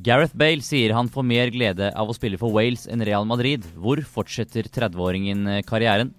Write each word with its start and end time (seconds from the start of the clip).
Gareth 0.00 0.32
Bale 0.38 0.64
sier 0.64 0.94
han 0.96 1.10
får 1.12 1.24
mer 1.26 1.50
glede 1.52 1.90
av 1.98 2.08
å 2.08 2.14
spille 2.16 2.38
for 2.40 2.54
Wales 2.54 2.86
enn 2.88 3.04
Real 3.04 3.26
Madrid. 3.28 3.66
Hvor 3.76 4.00
fortsetter 4.08 4.70
30-åringen 4.72 5.48
eh, 5.50 5.62
karrieren? 5.66 6.14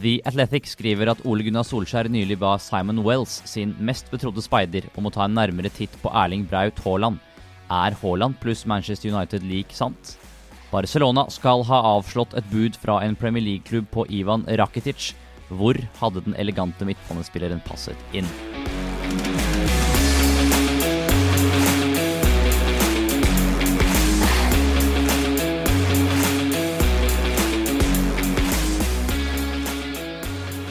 The 0.00 0.16
Athletic 0.26 0.66
skriver 0.70 1.10
at 1.12 1.22
Ole 1.26 1.44
Gunnar 1.46 1.66
Solskjær 1.66 2.08
nylig 2.10 2.38
ba 2.40 2.56
Simon 2.62 3.02
Wells, 3.06 3.40
sin 3.46 3.76
mest 3.78 4.10
betrodde 4.10 4.42
speider, 4.42 4.88
om 4.98 5.06
å 5.06 5.14
ta 5.14 5.26
en 5.26 5.36
nærmere 5.38 5.70
titt 5.74 5.94
på 6.02 6.10
Erling 6.10 6.48
Braut 6.50 6.82
Haaland. 6.82 7.22
Er 7.70 7.94
Haaland 8.00 8.38
pluss 8.42 8.64
Manchester 8.66 9.12
United 9.12 9.46
lik 9.46 9.74
sant? 9.76 10.16
Barcelona 10.70 11.28
skal 11.30 11.62
ha 11.70 11.82
avslått 11.96 12.34
et 12.38 12.50
bud 12.50 12.78
fra 12.78 13.00
en 13.04 13.18
Premier 13.18 13.46
League-klubb 13.46 13.90
på 13.94 14.06
Ivan 14.10 14.46
Rakitic. 14.58 15.12
Hvor 15.50 15.78
hadde 16.02 16.26
den 16.26 16.38
elegante 16.38 16.86
midtbanespilleren 16.86 17.62
passet 17.66 18.14
inn? 18.14 18.26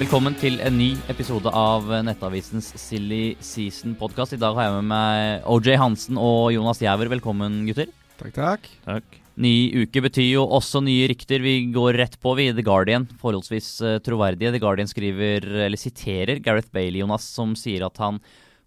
Velkommen 0.09 0.33
til 0.41 0.55
en 0.65 0.73
ny 0.73 0.87
episode 1.13 1.51
av 1.53 1.83
Nettavisens 2.01 2.71
Silly 2.81 3.35
Season-podkast. 3.45 4.33
I 4.33 4.39
dag 4.41 4.55
har 4.57 4.65
jeg 4.65 4.79
med 4.79 4.87
meg 4.89 5.43
OJ 5.45 5.75
Hansen 5.77 6.17
og 6.17 6.47
Jonas 6.49 6.81
Giæver. 6.81 7.11
Velkommen, 7.11 7.59
gutter. 7.67 7.91
Takk, 8.17 8.31
takk. 8.33 8.65
Takk. 8.87 9.19
Ny 9.37 9.83
uke 9.83 10.01
betyr 10.07 10.31
jo 10.31 10.47
også 10.57 10.81
nye 10.81 11.11
rykter. 11.11 11.45
Vi 11.45 11.53
går 11.75 11.99
rett 12.01 12.17
på, 12.17 12.33
vi. 12.41 12.47
The 12.57 12.65
Guardian, 12.65 13.05
forholdsvis 13.21 13.69
uh, 13.85 13.93
troverdige. 14.01 14.55
The 14.57 14.63
Guardian 14.65 14.89
skriver, 14.89 15.45
eller 15.67 15.77
siterer 15.77 16.41
Gareth 16.41 16.73
Bailey, 16.73 17.03
Jonas, 17.03 17.29
som 17.29 17.53
sier 17.53 17.85
at 17.85 18.01
han 18.01 18.17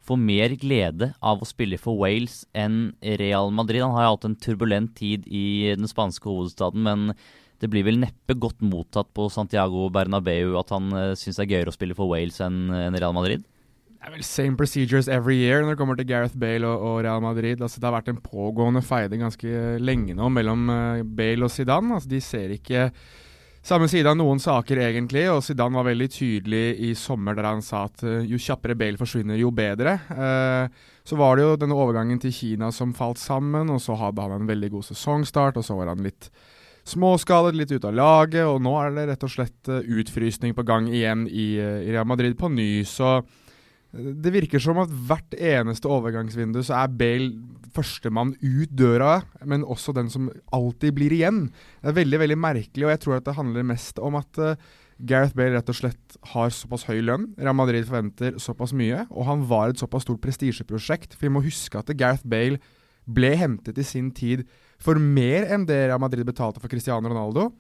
får 0.07 0.23
mer 0.23 0.55
glede 0.63 1.11
av 1.19 1.43
å 1.43 1.51
spille 1.51 1.75
for 1.75 1.99
Wales 1.99 2.45
enn 2.55 2.93
Real 3.03 3.51
Madrid. 3.51 3.83
Han 3.83 3.99
har 3.99 4.07
jo 4.07 4.15
hatt 4.15 4.31
en 4.31 4.43
turbulent 4.47 4.95
tid 4.95 5.27
i 5.27 5.75
den 5.75 5.91
spanske 5.91 6.23
hovedstaden, 6.23 6.87
men 6.87 7.17
det 7.63 7.71
blir 7.71 7.87
vel 7.87 8.01
neppe 8.03 8.35
godt 8.35 8.61
mottatt 8.67 9.13
på 9.15 9.29
Santiago 9.31 9.87
Bernabeu 9.95 10.57
at 10.61 10.75
han 10.75 10.91
uh, 10.91 11.15
syns 11.19 11.39
det 11.39 11.47
er 11.47 11.55
gøyere 11.55 11.73
å 11.73 11.77
spille 11.77 11.97
for 11.99 12.11
Wales 12.11 12.43
enn 12.43 12.67
en 12.75 12.99
Real 12.99 13.15
Madrid? 13.15 13.47
Det 14.03 14.11
er 14.11 14.17
vel 14.17 14.25
same 14.27 14.59
procedures 14.59 15.07
every 15.07 15.37
year 15.39 15.63
når 15.63 15.77
det 15.77 15.79
kommer 15.79 15.95
til 15.95 16.09
Gareth 16.09 16.35
Bale 16.35 16.67
og, 16.67 16.87
og 16.89 16.97
Real 17.07 17.21
Madrid. 17.23 17.61
Altså, 17.63 17.79
det 17.79 17.87
har 17.87 17.95
vært 17.95 18.11
en 18.11 18.19
pågående 18.19 18.83
feide 18.83 19.21
ganske 19.21 19.67
lenge 19.79 20.17
nå 20.19 20.27
mellom 20.35 20.65
uh, 20.75 21.05
Bale 21.07 21.47
og 21.47 21.53
Zidane. 21.55 21.95
Altså, 21.95 22.11
de 22.11 22.19
ser 22.19 22.57
ikke 22.57 22.89
samme 23.63 23.87
side 23.87 24.11
av 24.11 24.17
noen 24.19 24.43
saker, 24.43 24.81
egentlig. 24.89 25.23
Og 25.31 25.45
Zidane 25.47 25.79
var 25.79 25.87
veldig 25.87 26.09
tydelig 26.11 26.65
i 26.83 26.91
sommer 26.99 27.39
der 27.39 27.47
han 27.47 27.63
sa 27.63 27.85
at 27.87 28.03
uh, 28.03 28.19
jo 28.27 28.41
kjappere 28.43 28.75
Bale 28.81 28.99
forsvinner, 28.99 29.39
jo 29.39 29.53
bedre. 29.55 29.95
Uh, 30.11 30.91
så 31.07 31.19
var 31.23 31.39
det 31.39 31.47
jo 31.47 31.61
denne 31.63 31.79
overgangen 31.79 32.19
til 32.23 32.35
Kina 32.35 32.73
som 32.75 32.97
falt 32.99 33.23
sammen, 33.23 33.71
og 33.71 33.79
så 33.87 33.95
hadde 34.03 34.27
han 34.27 34.35
en 34.41 34.51
veldig 34.51 34.73
god 34.75 34.91
sesongstart, 34.91 35.63
og 35.63 35.67
så 35.67 35.79
var 35.79 35.95
han 35.95 36.03
litt 36.03 36.27
småskadet, 36.89 37.55
litt 37.57 37.73
ute 37.73 37.89
av 37.89 37.97
laget, 37.97 38.43
og 38.49 38.61
nå 38.65 38.75
er 38.81 38.97
det 38.97 39.07
rett 39.13 39.27
og 39.27 39.33
slett 39.33 39.71
uh, 39.71 39.81
utfrysning 39.81 40.57
på 40.57 40.65
gang 40.67 40.89
igjen 40.91 41.29
i, 41.31 41.55
uh, 41.63 41.81
i 41.85 41.95
Real 41.95 42.09
Madrid 42.09 42.35
på 42.39 42.51
ny. 42.53 42.83
Så 42.89 43.21
uh, 43.23 43.25
det 43.93 44.35
virker 44.35 44.63
som 44.63 44.81
at 44.83 44.93
hvert 44.93 45.37
eneste 45.39 45.91
overgangsvindu 45.91 46.61
så 46.67 46.83
er 46.83 46.95
Bale 46.99 47.33
førstemann 47.73 48.35
ut 48.43 48.73
døra, 48.77 49.23
men 49.49 49.65
også 49.65 49.95
den 49.97 50.11
som 50.13 50.29
alltid 50.53 50.99
blir 50.99 51.15
igjen. 51.15 51.47
Det 51.81 51.93
er 51.93 52.01
veldig 52.03 52.23
veldig 52.27 52.41
merkelig, 52.41 52.87
og 52.87 52.95
jeg 52.95 53.05
tror 53.05 53.19
at 53.19 53.29
det 53.29 53.39
handler 53.39 53.71
mest 53.73 54.03
om 54.03 54.19
at 54.21 54.43
Gareth 55.03 55.35
Bale 55.35 55.57
rett 55.57 55.71
og 55.71 55.77
slett 55.77 56.19
har 56.35 56.53
såpass 56.55 56.85
høy 56.87 57.01
lønn. 57.03 57.31
Real 57.41 57.57
Madrid 57.57 57.87
forventer 57.89 58.37
såpass 58.43 58.75
mye, 58.77 59.07
og 59.11 59.27
han 59.27 59.47
var 59.51 59.73
et 59.73 59.81
såpass 59.81 60.05
stort 60.07 60.23
prestisjeprosjekt. 60.23 61.17
For 61.17 61.27
vi 61.27 61.33
må 61.35 61.43
huske 61.47 61.81
at 61.81 61.91
Gareth 61.99 62.27
Bale 62.29 62.61
ble 63.09 63.33
hentet 63.39 63.81
i 63.81 63.87
sin 63.87 64.13
tid 64.15 64.45
for 64.83 64.99
mer 64.99 65.49
enn 65.55 65.67
det 65.69 65.87
Real 65.89 66.03
Madrid 66.03 66.27
betalte 66.27 66.63
for 66.63 66.73
Cristiano 66.73 67.11
Ronaldo. 67.11 67.51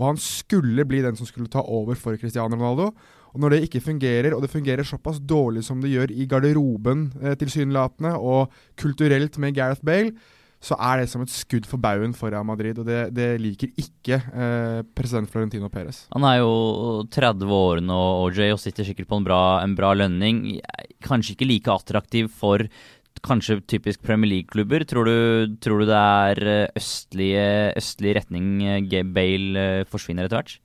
Og 0.00 0.06
han 0.06 0.20
skulle 0.20 0.86
bli 0.88 1.02
den 1.04 1.18
som 1.18 1.28
skulle 1.28 1.50
ta 1.52 1.62
over 1.66 1.98
for 1.98 2.16
Cristiano 2.20 2.56
Ronaldo. 2.56 2.90
Og 3.30 3.42
når 3.42 3.54
det 3.54 3.62
ikke 3.66 3.84
fungerer, 3.84 4.34
og 4.34 4.42
det 4.42 4.50
fungerer 4.50 4.86
såpass 4.86 5.20
dårlig 5.22 5.62
som 5.66 5.82
det 5.82 5.92
gjør 5.92 6.10
i 6.10 6.26
garderoben 6.30 7.10
eh, 7.22 7.36
tilsynelatende, 7.38 8.16
og 8.18 8.50
kulturelt 8.80 9.38
med 9.38 9.54
Gareth 9.54 9.84
Bale, 9.86 10.14
så 10.60 10.76
er 10.76 11.00
det 11.00 11.08
som 11.08 11.22
et 11.24 11.32
skudd 11.32 11.64
for 11.64 11.80
baugen 11.80 12.12
for 12.12 12.28
Real 12.32 12.44
Madrid, 12.44 12.76
og 12.82 12.84
det, 12.84 13.14
det 13.16 13.28
liker 13.40 13.70
ikke 13.80 14.18
eh, 14.18 14.80
president 14.96 15.30
Florentino 15.32 15.70
Perez. 15.72 16.02
Han 16.12 16.26
er 16.28 16.42
jo 16.42 16.50
30 17.08 17.54
år 17.56 17.80
nå, 17.84 18.00
OJ, 18.26 18.42
og 18.52 18.60
sitter 18.60 18.84
sikkert 18.84 19.08
på 19.08 19.20
en 19.20 19.28
bra, 19.28 19.40
en 19.64 19.76
bra 19.78 19.94
lønning. 19.96 20.58
Kanskje 21.06 21.36
ikke 21.36 21.48
like 21.48 21.72
attraktiv 21.72 22.28
for 22.42 22.66
kanskje 23.26 23.60
typisk 23.68 24.02
Premier 24.06 24.30
League-klubber. 24.30 24.84
Tror, 24.88 25.10
tror, 25.60 25.82
du 25.82 25.90
det 25.90 26.00
er 26.00 26.70
østlige, 26.78 27.46
østlig 27.76 28.16
retning 28.20 28.60
Bale 29.14 29.84
forsvinner 29.90 30.28
etter 30.28 30.40
hvert? 30.40 30.56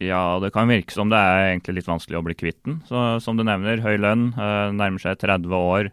Ja, 0.00 0.40
det 0.40 0.52
kan 0.54 0.70
virke 0.70 0.94
som 0.96 1.10
det 1.12 1.20
er 1.20 1.50
egentlig 1.50 1.76
litt 1.76 1.90
vanskelig 1.90 2.18
å 2.18 2.24
bli 2.24 2.34
kvitt 2.38 2.60
den. 2.64 2.80
Som 2.88 3.36
du 3.36 3.44
nevner, 3.44 3.82
høy 3.84 3.98
lønn, 4.00 4.30
nærmer 4.32 5.02
seg 5.02 5.20
30 5.20 5.52
år. 5.52 5.90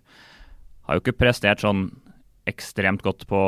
Har 0.87 0.95
jo 0.95 1.03
ikke 1.03 1.19
prestert 1.19 1.59
sånn 1.63 1.89
ekstremt 2.47 3.03
godt 3.05 3.25
på 3.29 3.39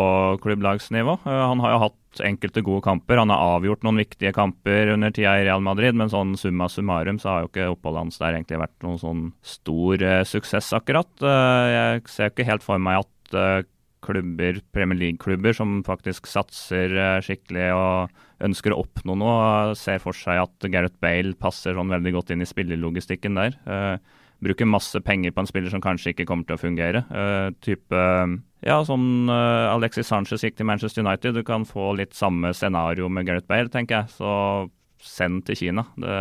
klubblagsnivå. 0.44 1.18
Han 1.26 1.62
har 1.64 1.74
jo 1.74 1.82
hatt 1.86 2.22
enkelte 2.26 2.64
gode 2.66 2.84
kamper. 2.86 3.22
Han 3.22 3.32
har 3.34 3.58
avgjort 3.58 3.84
noen 3.86 4.02
viktige 4.02 4.34
kamper 4.36 4.94
under 4.96 5.14
tida 5.16 5.38
i 5.40 5.48
Real 5.48 5.64
Madrid, 5.64 5.98
men 5.98 6.12
sånn 6.12 6.36
summa 6.40 6.70
summarum 6.72 7.20
så 7.22 7.32
har 7.32 7.44
jo 7.44 7.52
ikke 7.52 7.68
oppholdet 7.74 8.06
hans 8.06 8.22
der 8.22 8.38
egentlig 8.38 8.62
vært 8.62 8.86
noen 8.86 9.02
sånn 9.02 9.26
stor 9.46 10.06
uh, 10.06 10.22
suksess, 10.28 10.72
akkurat. 10.78 11.12
Uh, 11.24 11.66
jeg 11.70 12.08
ser 12.12 12.34
ikke 12.34 12.48
helt 12.50 12.66
for 12.66 12.82
meg 12.82 13.04
at 13.04 13.68
klubber, 14.02 14.58
Premier 14.74 14.98
League-klubber 14.98 15.54
som 15.54 15.84
faktisk 15.86 16.26
satser 16.26 16.96
skikkelig 17.22 17.68
og 17.76 18.24
ønsker 18.48 18.74
å 18.74 18.80
oppnå 18.82 19.14
noe, 19.20 19.76
ser 19.78 20.00
for 20.02 20.18
seg 20.18 20.40
at 20.42 20.70
Gareth 20.72 20.98
Bale 21.04 21.36
passer 21.38 21.78
sånn 21.78 21.92
veldig 21.94 22.16
godt 22.16 22.34
inn 22.34 22.42
i 22.42 22.48
spillelogistikken 22.50 23.38
der. 23.38 23.60
Bruker 24.44 24.70
masse 24.70 25.02
penger 25.04 25.34
på 25.36 25.44
en 25.44 25.50
spiller 25.50 25.74
som 25.74 25.84
kanskje 25.84 26.14
ikke 26.14 26.28
kommer 26.30 26.48
til 26.48 26.56
å 26.56 26.62
fungere. 26.62 27.04
type 27.66 28.04
ja, 28.66 28.82
som 28.84 29.30
uh, 29.32 29.72
Alexis 29.72 30.10
Sanchez 30.12 30.44
gikk 30.44 30.58
til 30.60 30.68
Manchester 30.68 31.06
United. 31.06 31.38
Du 31.38 31.46
kan 31.48 31.64
få 31.68 31.94
litt 31.96 32.16
samme 32.18 32.52
scenario 32.56 33.08
med 33.08 33.28
Gareth 33.28 33.48
Bale, 33.48 33.72
tenker 33.72 34.02
jeg. 34.02 34.16
Så 34.18 34.32
send 35.00 35.46
til 35.48 35.60
Kina. 35.60 35.86
Det 35.96 36.16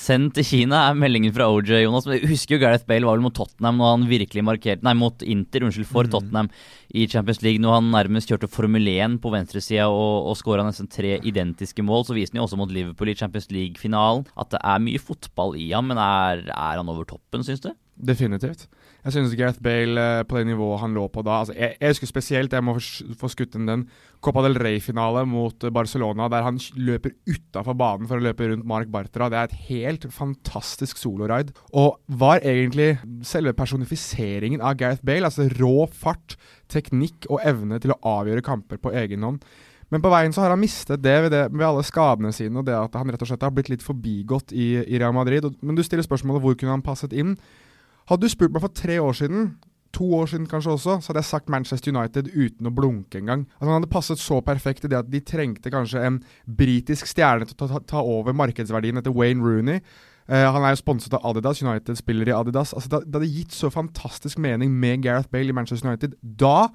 Send 0.00 0.30
til 0.32 0.46
Kina 0.46 0.78
er 0.88 0.96
meldingen 0.96 1.34
fra 1.36 1.50
OJ, 1.52 1.82
Jonas. 1.82 2.06
Men 2.08 2.16
jeg 2.16 2.30
husker 2.30 2.56
jo 2.56 2.62
Gareth 2.62 2.86
Bale 2.88 3.04
var 3.04 3.18
vel 3.18 3.24
mot 3.26 3.34
Tottenham 3.36 3.80
når 3.80 3.90
han 3.90 4.06
virkelig 4.08 4.44
markerte 4.46 4.86
Nei, 4.86 4.94
mot 4.96 5.24
Inter, 5.26 5.66
unnskyld, 5.66 5.88
for 5.90 6.08
mm. 6.08 6.12
Tottenham 6.14 6.48
i 6.96 7.04
Champions 7.10 7.42
League. 7.44 7.60
Når 7.62 7.76
han 7.76 7.90
nærmest 7.92 8.32
kjørte 8.32 8.48
Formel 8.52 8.88
1 8.88 9.18
på 9.22 9.32
venstresida 9.34 9.90
og, 9.92 10.30
og 10.30 10.38
skåra 10.40 10.64
nesten 10.64 10.88
tre 10.92 11.18
identiske 11.20 11.84
mål. 11.84 12.06
Så 12.08 12.16
viste 12.16 12.36
han 12.36 12.42
jo 12.42 12.48
også 12.48 12.60
mot 12.60 12.72
Liverpool 12.72 13.12
i 13.12 13.18
Champions 13.18 13.50
League-finalen 13.52 14.24
at 14.32 14.54
det 14.54 14.62
er 14.64 14.84
mye 14.88 15.02
fotball 15.02 15.58
i 15.60 15.68
ham. 15.74 15.92
Men 15.92 16.00
er, 16.00 16.46
er 16.48 16.80
han 16.80 16.92
over 16.92 17.08
toppen, 17.12 17.44
syns 17.44 17.64
du? 17.64 17.72
Definitivt. 17.92 18.64
Jeg 19.04 19.12
synes 19.12 19.34
Gareth 19.36 19.60
Bale 19.62 20.00
uh, 20.00 20.22
på 20.24 20.38
det 20.38 20.46
nivået 20.48 20.80
han 20.80 20.94
lå 20.96 21.04
på 21.12 21.22
da 21.26 21.42
altså, 21.42 21.54
jeg, 21.58 21.76
jeg, 21.76 21.92
husker 21.92 22.08
spesielt, 22.08 22.54
jeg 22.56 22.64
må 22.64 22.74
få 23.20 23.28
skutt 23.30 23.56
inn 23.58 23.68
den 23.68 23.82
Copa 24.24 24.44
del 24.46 24.56
Rey-finale 24.58 25.26
mot 25.28 25.66
uh, 25.66 25.72
Barcelona, 25.74 26.28
der 26.32 26.46
han 26.46 26.60
løper 26.78 27.12
utafor 27.28 27.76
banen 27.78 28.08
for 28.08 28.16
å 28.16 28.24
løpe 28.24 28.48
rundt 28.48 28.66
Mark 28.68 28.88
Bartra. 28.94 29.28
Det 29.28 29.38
er 29.38 29.50
et 29.50 29.66
helt 29.68 30.06
fantastisk 30.14 31.02
soloride. 31.02 31.52
Og 31.76 31.98
var 32.08 32.40
egentlig 32.40 32.94
selve 33.28 33.52
personifiseringen 33.58 34.64
av 34.64 34.78
Gareth 34.80 35.04
Bale. 35.04 35.28
Altså 35.28 35.50
rå 35.60 35.88
fart, 35.92 36.38
teknikk 36.72 37.28
og 37.28 37.44
evne 37.44 37.82
til 37.82 37.92
å 37.92 38.00
avgjøre 38.20 38.46
kamper 38.46 38.80
på 38.80 38.94
egen 39.02 39.28
hånd. 39.28 39.44
Men 39.92 40.00
på 40.00 40.08
veien 40.08 40.32
så 40.32 40.46
har 40.46 40.54
han 40.54 40.62
mistet 40.62 41.02
det 41.04 41.18
ved, 41.26 41.34
det 41.34 41.42
ved, 41.52 41.66
alle 41.66 41.82
skadene 41.84 42.30
sine 42.32 42.62
og 42.62 42.64
det 42.64 42.78
at 42.78 42.94
han 42.96 43.12
rett 43.12 43.20
og 43.20 43.28
slett 43.28 43.42
har 43.44 43.52
blitt 43.52 43.68
litt 43.68 43.84
forbigått 43.84 44.54
i, 44.56 44.78
i 44.86 44.96
Real 44.96 45.12
Madrid. 45.12 45.44
men 45.60 45.76
du 45.76 45.82
stiller 45.84 46.06
spørsmålet 46.06 46.40
hvor 46.40 46.56
kunne 46.56 46.78
han 46.78 46.86
passet 46.86 47.12
inn? 47.12 47.34
Hadde 48.12 48.28
du 48.28 48.32
spurt 48.32 48.52
meg 48.52 48.60
for 48.60 48.74
tre 48.76 48.98
år 49.00 49.14
siden, 49.16 49.54
to 49.96 50.04
år 50.18 50.26
siden 50.28 50.44
kanskje 50.48 50.74
også, 50.74 50.98
så 51.00 51.10
hadde 51.10 51.22
jeg 51.22 51.30
sagt 51.30 51.52
Manchester 51.52 51.92
United 51.94 52.28
uten 52.28 52.68
å 52.68 52.72
blunke 52.76 53.20
engang. 53.22 53.46
Altså, 53.56 53.70
han 53.70 53.78
hadde 53.78 53.92
passet 53.92 54.20
så 54.20 54.40
perfekt 54.44 54.84
i 54.84 54.90
det 54.92 54.98
at 54.98 55.08
de 55.12 55.20
trengte 55.24 55.72
kanskje 55.72 56.02
en 56.04 56.18
britisk 56.44 57.08
stjerne 57.08 57.48
til 57.48 57.56
å 57.56 57.68
ta, 57.70 57.80
ta 57.94 58.02
over 58.04 58.36
markedsverdien 58.36 59.00
etter 59.00 59.14
Wayne 59.16 59.40
Rooney. 59.40 59.80
Uh, 60.28 60.44
han 60.54 60.60
er 60.60 60.74
jo 60.74 60.82
sponset 60.82 61.16
av 61.16 61.24
Adidas, 61.30 61.62
United 61.64 61.96
spiller 61.98 62.28
i 62.28 62.34
Adidas. 62.36 62.74
Altså, 62.76 62.92
det, 62.92 63.06
det, 63.06 63.16
hadde 63.16 63.30
gitt 63.32 63.56
så 63.56 63.72
fantastisk 63.72 64.40
mening 64.44 64.74
med 64.84 65.06
Gareth 65.06 65.32
Bale 65.32 65.48
i 65.48 65.56
Manchester 65.56 65.88
United. 65.88 66.18
Da 66.20 66.68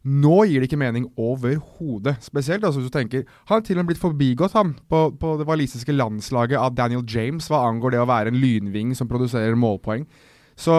nå 0.00 0.42
gir 0.48 0.58
det 0.58 0.70
ikke 0.70 0.80
mening 0.80 1.06
overhodet. 1.20 2.16
Spesielt 2.24 2.64
altså, 2.64 2.80
hvis 2.80 2.90
du 2.90 2.94
tenker 2.98 3.24
Han 3.50 3.58
har 3.58 3.64
til 3.64 3.76
og 3.76 3.84
med 3.84 3.92
blitt 3.92 4.02
forbigått 4.02 4.54
han, 4.56 4.74
på, 4.88 5.10
på 5.20 5.32
det 5.38 5.46
walisiske 5.46 5.92
landslaget 5.92 6.58
av 6.58 6.74
Daniel 6.74 7.04
James 7.06 7.46
hva 7.52 7.62
angår 7.68 7.94
det 7.94 8.02
å 8.02 8.08
være 8.08 8.32
en 8.32 8.40
lynving 8.40 8.94
som 8.96 9.10
produserer 9.10 9.58
målpoeng. 9.60 10.06
Så 10.60 10.74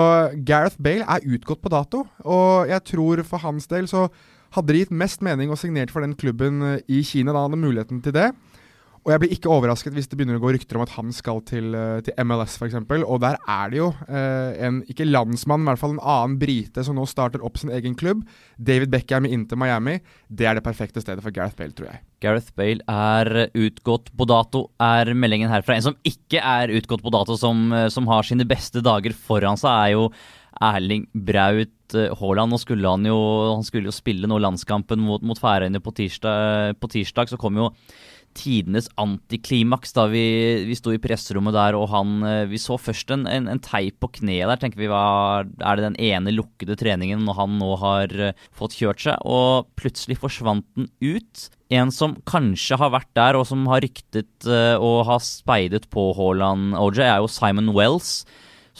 Gareth 0.46 0.78
Bale 0.78 1.08
er 1.10 1.26
utgått 1.26 1.64
på 1.64 1.72
dato, 1.74 2.06
og 2.22 2.70
jeg 2.70 2.86
tror 2.92 3.24
for 3.26 3.42
hans 3.42 3.66
del 3.72 3.90
så 3.90 4.08
hadde 4.54 4.74
det 4.74 4.84
gitt 4.84 4.94
mest 4.94 5.24
mening 5.26 5.52
å 5.52 5.58
signere 5.58 5.90
for 5.94 6.04
den 6.06 6.18
klubben 6.20 6.62
eh, 6.68 6.82
i 6.92 7.02
Kina 7.08 7.32
da 7.34 7.42
han 7.42 7.54
hadde 7.54 7.64
muligheten 7.64 8.02
til 8.04 8.14
det. 8.16 8.30
Og 9.02 9.10
jeg 9.10 9.22
blir 9.24 9.32
ikke 9.34 9.50
overrasket 9.50 9.96
hvis 9.96 10.10
det 10.12 10.18
begynner 10.20 10.38
å 10.38 10.44
gå 10.44 10.52
rykter 10.54 10.78
om 10.78 10.84
at 10.84 10.92
han 10.94 11.10
skal 11.16 11.40
til, 11.50 11.72
eh, 11.74 12.04
til 12.06 12.14
MLS 12.22 12.60
f.eks. 12.60 12.76
Og 13.02 13.18
der 13.24 13.40
er 13.50 13.72
det 13.72 13.80
jo 13.80 13.88
eh, 14.06 14.52
en, 14.68 14.82
ikke 14.94 15.08
landsmann, 15.08 15.64
men 15.64 15.72
i 15.72 15.74
hvert 15.74 15.82
fall 15.82 15.96
en 15.96 16.04
annen 16.14 16.36
brite 16.42 16.84
som 16.86 17.00
nå 17.00 17.08
starter 17.10 17.42
opp 17.42 17.58
sin 17.58 17.74
egen 17.74 17.96
klubb. 17.98 18.22
David 18.62 18.92
Beckham 18.94 19.26
i 19.26 19.34
Inter 19.34 19.58
Miami. 19.58 19.98
Det 20.30 20.46
er 20.46 20.60
det 20.60 20.66
perfekte 20.68 21.02
stedet 21.02 21.26
for 21.26 21.34
Gareth 21.34 21.58
Bale, 21.58 21.74
tror 21.74 21.90
jeg. 21.90 22.04
Gareth 22.22 22.54
Bale 22.54 22.86
er 22.86 23.48
utgått 23.58 24.14
på 24.14 24.28
dato, 24.30 24.68
er 24.78 25.16
meldingen 25.18 25.50
herfra. 25.50 25.80
En 25.80 25.88
som 25.90 25.98
ikke 26.06 26.38
er 26.38 26.76
utgått 26.78 27.02
på 27.02 27.16
dato, 27.16 27.40
som, 27.42 27.72
eh, 27.74 27.90
som 27.90 28.06
har 28.12 28.28
sine 28.28 28.46
beste 28.46 28.86
dager 28.86 29.18
foran 29.18 29.58
seg, 29.58 29.72
er 29.72 29.96
jo 29.96 30.08
Erling 30.62 31.08
Braut 31.18 31.98
eh, 31.98 32.14
Haaland. 32.22 32.54
Nå 32.54 32.62
skulle 32.62 32.94
han 32.94 33.10
jo, 33.10 33.18
han 33.56 33.66
skulle 33.66 33.90
jo 33.90 33.98
spille 33.98 34.30
nå 34.30 34.38
landskampen 34.46 35.02
mot, 35.02 35.26
mot 35.26 35.42
Færøyene 35.42 35.82
på. 35.82 35.90
På 35.90 36.94
tirsdag 36.94 37.34
så 37.34 37.42
kom 37.42 37.58
jo 37.58 37.72
tidenes 38.38 38.88
antiklimaks 39.02 39.96
da 39.96 40.06
vi, 40.12 40.24
vi 40.68 40.76
sto 40.78 40.94
i 40.94 41.00
presserommet 41.02 41.56
der 41.56 41.78
og 41.78 41.90
han 41.92 42.22
eh, 42.28 42.44
Vi 42.52 42.60
så 42.62 42.78
først 42.80 43.12
en, 43.14 43.26
en, 43.30 43.50
en 43.52 43.62
teip 43.64 44.00
på 44.02 44.12
kneet 44.20 44.50
der. 44.50 44.60
tenker 44.62 44.82
vi 44.82 44.92
var, 44.92 45.48
Er 45.60 45.80
det 45.80 45.88
den 45.90 46.00
ene 46.02 46.34
lukkede 46.36 46.78
treningen 46.80 47.26
når 47.28 47.40
han 47.40 47.58
nå 47.62 47.72
har 47.82 48.14
uh, 48.18 48.46
fått 48.56 48.78
kjørt 48.80 49.04
seg? 49.04 49.18
Og 49.26 49.68
plutselig 49.80 50.20
forsvant 50.22 50.68
den 50.78 50.90
ut. 51.02 51.48
En 51.72 51.92
som 51.94 52.18
kanskje 52.28 52.80
har 52.80 52.92
vært 52.94 53.12
der, 53.18 53.38
og 53.40 53.48
som 53.48 53.64
har 53.72 53.84
ryktet 53.84 54.48
uh, 54.48 54.76
og 54.76 55.06
har 55.10 55.22
speidet 55.24 55.90
på 55.94 56.12
Haaland 56.18 56.76
OJ, 56.80 57.04
er 57.06 57.20
jo 57.24 57.32
Simon 57.32 57.72
Wells 57.76 58.22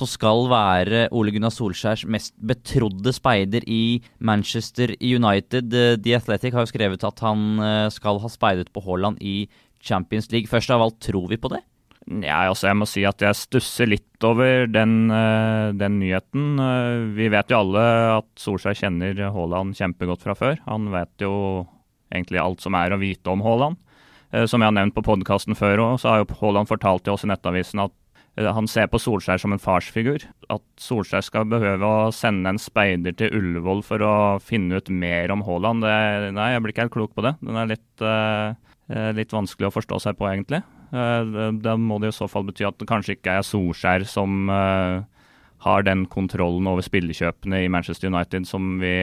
som 0.02 0.10
skal 0.10 0.48
være 0.50 1.06
Ole 1.14 1.34
Gunnar 1.36 1.54
Solskjærs 1.54 2.06
mest 2.10 2.34
betrodde 2.38 3.14
speider 3.14 3.66
i 3.70 4.02
Manchester 4.20 4.96
United. 4.98 5.74
Eh, 5.74 5.98
The 6.02 6.16
Athletic 6.18 6.56
har 6.56 6.66
jo 6.66 6.72
skrevet 6.72 7.04
at 7.06 7.22
han 7.22 7.60
eh, 7.62 7.90
skal 7.94 8.22
ha 8.24 8.32
speidet 8.32 8.72
på 8.74 8.84
Haaland 8.86 9.22
i 9.22 9.46
Champions 9.82 10.32
League. 10.34 10.50
Først 10.50 10.74
av 10.74 10.82
alt, 10.82 11.00
tror 11.04 11.30
vi 11.30 11.38
på 11.42 11.52
det? 11.54 11.62
Ja, 12.26 12.48
altså 12.50 12.72
jeg 12.72 12.80
må 12.80 12.88
si 12.90 13.04
at 13.06 13.22
jeg 13.22 13.38
stusser 13.38 13.90
litt 13.92 14.26
over 14.26 14.66
den, 14.66 15.12
eh, 15.14 15.70
den, 15.78 16.00
nyheten. 16.02 16.58
Vi 17.18 17.30
vet 17.30 17.54
jo 17.54 17.62
alle 17.62 17.86
at 18.18 18.30
Solskjær 18.42 18.80
kjenner 18.82 19.22
Haaland 19.36 19.78
kjempegodt 19.78 20.26
fra 20.26 20.38
før. 20.38 20.58
Han 20.66 20.90
vet 20.94 21.28
jo 21.28 21.34
egentlig 22.12 22.42
alt 22.42 22.66
som 22.66 22.76
er 22.76 22.94
å 22.94 23.02
vite 23.02 23.30
om 23.32 23.46
Haaland. 23.46 23.78
Som 24.48 24.64
jeg 24.64 24.70
har 24.70 24.76
nevnt 24.78 24.96
på 24.96 25.04
podkasten 25.04 25.58
før 25.60 25.82
òg, 25.84 25.96
så 26.00 26.08
har 26.08 26.22
jo 26.22 26.38
Haaland 26.40 26.70
fortalt 26.70 27.04
til 27.04 27.18
oss 27.18 27.26
i 27.26 27.28
Nettavisen 27.28 27.82
at 27.84 27.92
han 28.40 28.68
ser 28.72 28.88
på 28.88 29.00
Solskjær 29.02 29.42
som 29.44 29.52
en 29.52 29.62
farsfigur. 29.62 30.24
At 30.54 30.64
Solskjær 30.80 31.24
skal 31.26 31.50
behøve 31.52 31.84
å 31.84 32.12
sende 32.16 32.54
en 32.54 32.62
speider 32.62 33.16
til 33.18 33.34
Ullevål 33.36 33.84
for 33.84 34.04
å 34.06 34.14
finne 34.44 34.80
ut 34.80 34.90
mer 34.90 35.34
om 35.34 35.44
Haaland, 35.48 35.84
det, 35.84 36.32
nei, 36.38 36.52
jeg 36.54 36.64
blir 36.64 36.74
ikke 36.74 36.86
helt 36.86 36.96
klok 36.96 37.16
på 37.18 37.26
det. 37.28 37.36
Den 37.44 37.60
er 37.60 37.72
litt, 37.74 38.04
uh, 38.06 38.56
litt 39.18 39.36
vanskelig 39.36 39.68
å 39.68 39.76
forstå 39.76 40.00
seg 40.06 40.20
på, 40.20 40.30
egentlig. 40.32 40.62
Uh, 40.96 41.52
da 41.60 41.76
må 41.80 42.00
det 42.00 42.12
i 42.12 42.16
så 42.16 42.28
fall 42.32 42.48
bety 42.48 42.68
at 42.68 42.80
det 42.80 42.88
kanskje 42.90 43.18
ikke 43.18 43.36
er 43.40 43.48
Solskjær 43.48 44.08
som 44.08 44.48
uh, 44.48 45.04
har 45.68 45.88
den 45.88 46.08
kontrollen 46.12 46.70
over 46.72 46.86
spillekjøpene 46.86 47.66
i 47.66 47.72
Manchester 47.72 48.10
United 48.12 48.48
som 48.50 48.78
vi 48.82 48.96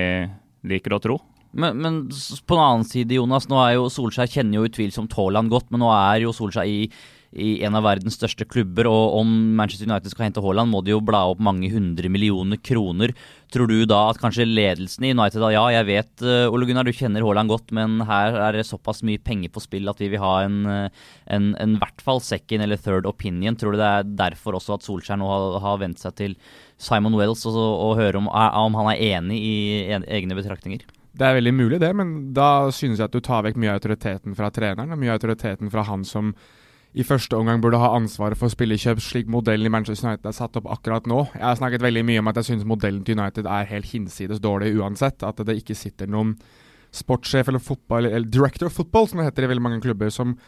liker 0.69 0.96
å 0.96 1.02
tro. 1.04 1.19
Men, 1.52 1.78
men, 1.81 2.00
på 2.08 2.56
den 2.56 2.64
annen 2.64 2.88
side, 2.88 3.16
Jonas, 3.16 3.46
nå 3.48 3.60
er 3.62 3.76
jo 3.76 3.86
Solskjær 3.92 4.28
kjenner 4.28 4.60
jo 4.60 4.69
utvilsomt 4.69 5.14
Haaland 5.16 5.52
godt, 5.52 5.70
men 5.72 5.81
nå 5.84 5.92
er 5.94 6.24
jo 6.26 6.34
Solskjær 6.36 6.69
i 6.69 6.88
i 7.32 7.58
en 7.66 7.76
av 7.76 7.84
verdens 7.84 8.16
største 8.16 8.46
klubber. 8.48 8.88
Og 8.88 9.19
om 9.20 9.32
Manchester 9.58 9.88
United 9.88 10.12
skal 10.12 10.28
hente 10.28 10.42
Haaland, 10.44 10.72
må 10.72 10.80
de 10.84 10.94
jo 10.94 11.02
bla 11.04 11.26
opp 11.30 11.42
mange 11.44 11.70
hundre 11.72 12.10
millioner 12.12 12.60
kroner. 12.64 13.12
Tror 13.52 13.69
du 13.70 13.82
da 13.88 14.00
at 14.10 14.20
kanskje 14.20 14.46
ledelsen 14.48 15.06
i 15.06 15.12
United 15.14 15.44
ja, 15.52 15.64
jeg 15.72 15.88
vet 15.88 16.25
uh, 16.25 16.52
Ole 16.52 16.69
Gunnar, 16.69 16.88
du 16.88 16.92
kjenner 16.92 17.25
Haaland 17.25 17.52
godt, 17.52 17.72
men 17.76 18.02
her 18.08 18.36
er 18.48 18.58
det 18.58 18.66
såpass 18.69 19.00
mye 19.06 19.20
penger 19.20 19.52
på 19.52 19.62
spill 19.64 19.88
at 19.88 20.00
vi 20.02 20.10
vil 20.12 20.22
ha 20.22 20.34
en, 20.44 20.58
eh, 20.69 21.06
en, 21.32 21.54
en 21.60 21.78
hvert 21.80 22.04
fall 22.04 22.20
second 22.25 22.64
eller 22.64 22.80
third 22.80 23.08
opinion. 23.08 23.56
Tror 23.56 23.74
du 23.74 23.81
det 23.81 23.88
er 23.88 24.12
derfor 24.26 24.58
også 24.58 24.76
at 24.76 24.86
Solskjær 24.86 25.20
nå 25.20 25.28
har, 25.28 25.58
har 25.64 25.81
vent 25.81 26.00
seg 26.02 26.16
til 26.19 26.36
Simon 26.81 27.16
Wells 27.19 27.46
og, 27.48 27.56
og 27.56 27.96
høre 28.00 28.20
om, 28.20 28.28
om 28.28 28.78
han 28.82 28.92
er 28.92 29.02
enig 29.16 29.40
i 29.40 29.56
egne 29.96 30.36
betraktninger? 30.38 30.84
Det 31.19 31.26
er 31.26 31.34
veldig 31.34 31.54
mulig, 31.56 31.81
det, 31.82 31.90
men 31.98 32.10
da 32.36 32.69
synes 32.74 33.00
jeg 33.00 33.08
at 33.08 33.14
du 33.16 33.24
tar 33.24 33.42
vekk 33.46 33.56
mye 33.58 33.72
av 33.72 33.81
autoriteten 33.81 34.36
fra 34.38 34.52
treneren. 34.54 34.92
og 34.94 35.00
Mye 35.00 35.10
av 35.10 35.19
autoriteten 35.19 35.72
fra 35.72 35.82
han 35.88 36.04
som 36.06 36.34
i 36.96 37.05
første 37.05 37.37
omgang 37.37 37.61
burde 37.61 37.79
ha 37.81 37.90
ansvaret 37.96 38.38
for 38.40 38.49
spillekjøp, 38.52 39.00
slik 39.05 39.29
modellen 39.29 39.69
i 39.69 39.73
Manchester 39.73 40.08
United 40.08 40.31
er 40.31 40.37
satt 40.37 40.56
opp 40.56 40.70
akkurat 40.73 41.08
nå. 41.11 41.26
Jeg 41.35 41.44
har 41.44 41.58
snakket 41.61 41.85
veldig 41.85 42.05
mye 42.08 42.23
om 42.23 42.31
at 42.31 42.40
jeg 42.40 42.49
synes 42.49 42.69
modellen 42.69 43.02
til 43.05 43.19
United 43.19 43.46
er 43.46 43.69
helt 43.69 43.90
hinsides 43.93 44.40
dårlig 44.40 44.73
uansett. 44.81 45.23
At 45.26 45.43
det 45.44 45.58
ikke 45.61 45.76
sitter 45.76 46.08
noen 46.08 46.37
sportssjef 46.96 47.50
eller 47.50 47.61
fotball, 47.61 48.08
eller 48.08 48.25
director 48.32 48.70
of 48.70 48.79
football, 48.79 49.08
som 49.08 49.20
det 49.20 49.29
heter 49.29 49.44
i 49.44 49.52
veldig 49.52 49.67
mange 49.67 49.82
klubber, 49.85 50.08
som 50.14 50.38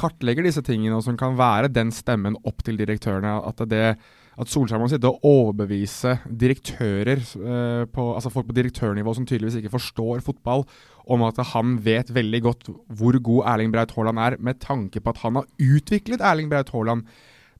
kartlegger 0.00 0.46
disse 0.46 0.64
tingene, 0.64 0.96
og 0.96 1.04
som 1.04 1.18
kan 1.20 1.36
være 1.36 1.68
den 1.68 1.92
stemmen 1.92 2.38
opp 2.48 2.64
til 2.64 2.80
direktørene. 2.80 3.36
At 3.44 3.60
det 3.68 3.98
at 4.38 4.50
Solskjær 4.50 4.80
må 4.80 4.86
sitte 4.90 5.10
og 5.10 5.24
overbevise 5.26 6.14
direktører, 6.24 7.18
eh, 7.18 7.82
på, 7.90 8.06
altså 8.14 8.30
folk 8.32 8.48
på 8.48 8.56
direktørnivå 8.56 9.14
som 9.16 9.26
tydeligvis 9.26 9.58
ikke 9.60 9.74
forstår 9.74 10.22
fotball, 10.24 10.64
om 11.10 11.24
at 11.26 11.40
han 11.52 11.76
vet 11.82 12.12
veldig 12.14 12.40
godt 12.44 12.70
hvor 12.96 13.18
god 13.18 13.44
Erling 13.54 13.74
Braut 13.74 13.92
Haaland 13.96 14.22
er, 14.22 14.38
med 14.38 14.60
tanke 14.62 15.02
på 15.02 15.12
at 15.12 15.20
han 15.24 15.40
har 15.40 15.48
utviklet 15.58 16.22
Erling 16.22 16.50
Braut 16.52 16.70
Haaland. 16.70 17.04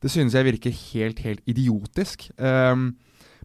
Det 0.01 0.11
synes 0.13 0.35
jeg 0.35 0.47
virker 0.47 0.73
helt, 0.73 1.19
helt 1.27 1.43
idiotisk. 1.51 2.31
Um, 2.39 2.95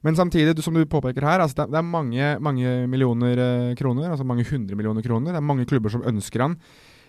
men 0.05 0.15
samtidig, 0.15 0.61
som 0.63 0.75
du 0.77 0.85
påpeker 0.85 1.25
her, 1.25 1.41
altså 1.41 1.65
det, 1.65 1.75
er 1.75 1.81
mange, 1.81 2.35
mange 2.39 2.87
millioner 2.87 3.41
uh, 3.41 3.75
kroner, 3.75 4.11
altså 4.11 4.27
mange 4.27 4.45
hundre 4.47 4.77
millioner 4.77 5.01
kroner. 5.01 5.33
Det 5.33 5.41
er 5.41 5.49
mange 5.49 5.65
klubber 5.65 5.89
som 5.89 6.05
ønsker 6.05 6.45
han. 6.45 6.59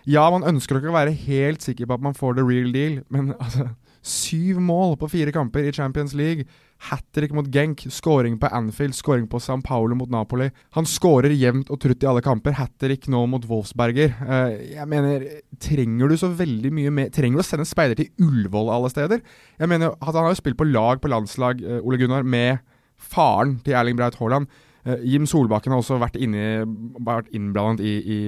Ja, 0.07 0.25
man 0.31 0.47
ønsker 0.47 0.79
ikke 0.79 0.91
å 0.91 0.97
være 0.97 1.15
helt 1.27 1.63
sikker 1.63 1.87
på 1.87 1.99
at 1.99 2.03
man 2.03 2.15
får 2.17 2.39
the 2.39 2.47
real 2.47 2.73
deal, 2.73 3.01
men 3.13 3.35
altså 3.43 3.69
Syv 4.07 4.61
mål 4.63 4.95
på 5.01 5.09
fire 5.11 5.33
kamper 5.35 5.67
i 5.67 5.73
Champions 5.75 6.13
League. 6.15 6.45
Hat 6.87 7.03
trick 7.15 7.33
mot 7.33 7.47
Genk, 7.51 7.81
scoring 7.91 8.35
på 8.39 8.47
Anfield, 8.53 8.93
scoring 8.95 9.25
på 9.27 9.39
San 9.41 9.63
Paulo 9.65 9.95
mot 9.97 10.11
Napoli. 10.13 10.47
Han 10.77 10.85
skårer 10.87 11.33
jevnt 11.33 11.71
og 11.73 11.79
trutt 11.81 12.05
i 12.05 12.07
alle 12.07 12.21
kamper. 12.23 12.53
Hat 12.55 12.71
trick 12.79 13.09
nå 13.11 13.23
mot 13.27 13.43
Wolfsberger. 13.49 14.13
Uh, 14.21 14.53
jeg 14.75 14.87
mener, 14.87 15.25
trenger 15.63 16.13
du 16.13 16.17
så 16.21 16.29
veldig 16.37 16.71
mye 16.77 16.93
mer 16.93 17.09
Trenger 17.13 17.41
du 17.41 17.43
å 17.43 17.47
sende 17.47 17.65
en 17.65 17.71
speider 17.71 17.99
til 17.99 18.27
Ullevål 18.27 18.71
alle 18.75 18.93
steder? 18.93 19.25
Jeg 19.57 19.71
mener, 19.73 19.97
Han 20.05 20.21
har 20.21 20.31
jo 20.31 20.39
spilt 20.39 20.59
på 20.61 20.69
lag 20.69 21.01
på 21.01 21.11
landslag, 21.11 21.65
uh, 21.65 21.81
Ole 21.81 21.99
Gunnar, 21.99 22.23
med 22.23 22.61
faren 22.97 23.57
til 23.65 23.75
Erling 23.75 23.97
Braut 23.97 24.15
Haaland. 24.21 24.47
Uh, 24.85 25.01
Jim 25.03 25.25
Solbakken 25.27 25.73
har 25.73 25.81
også 25.81 25.99
vært, 25.99 26.15
vært 26.15 27.33
innblandet 27.35 27.83
i, 27.83 27.97
i 28.05 28.19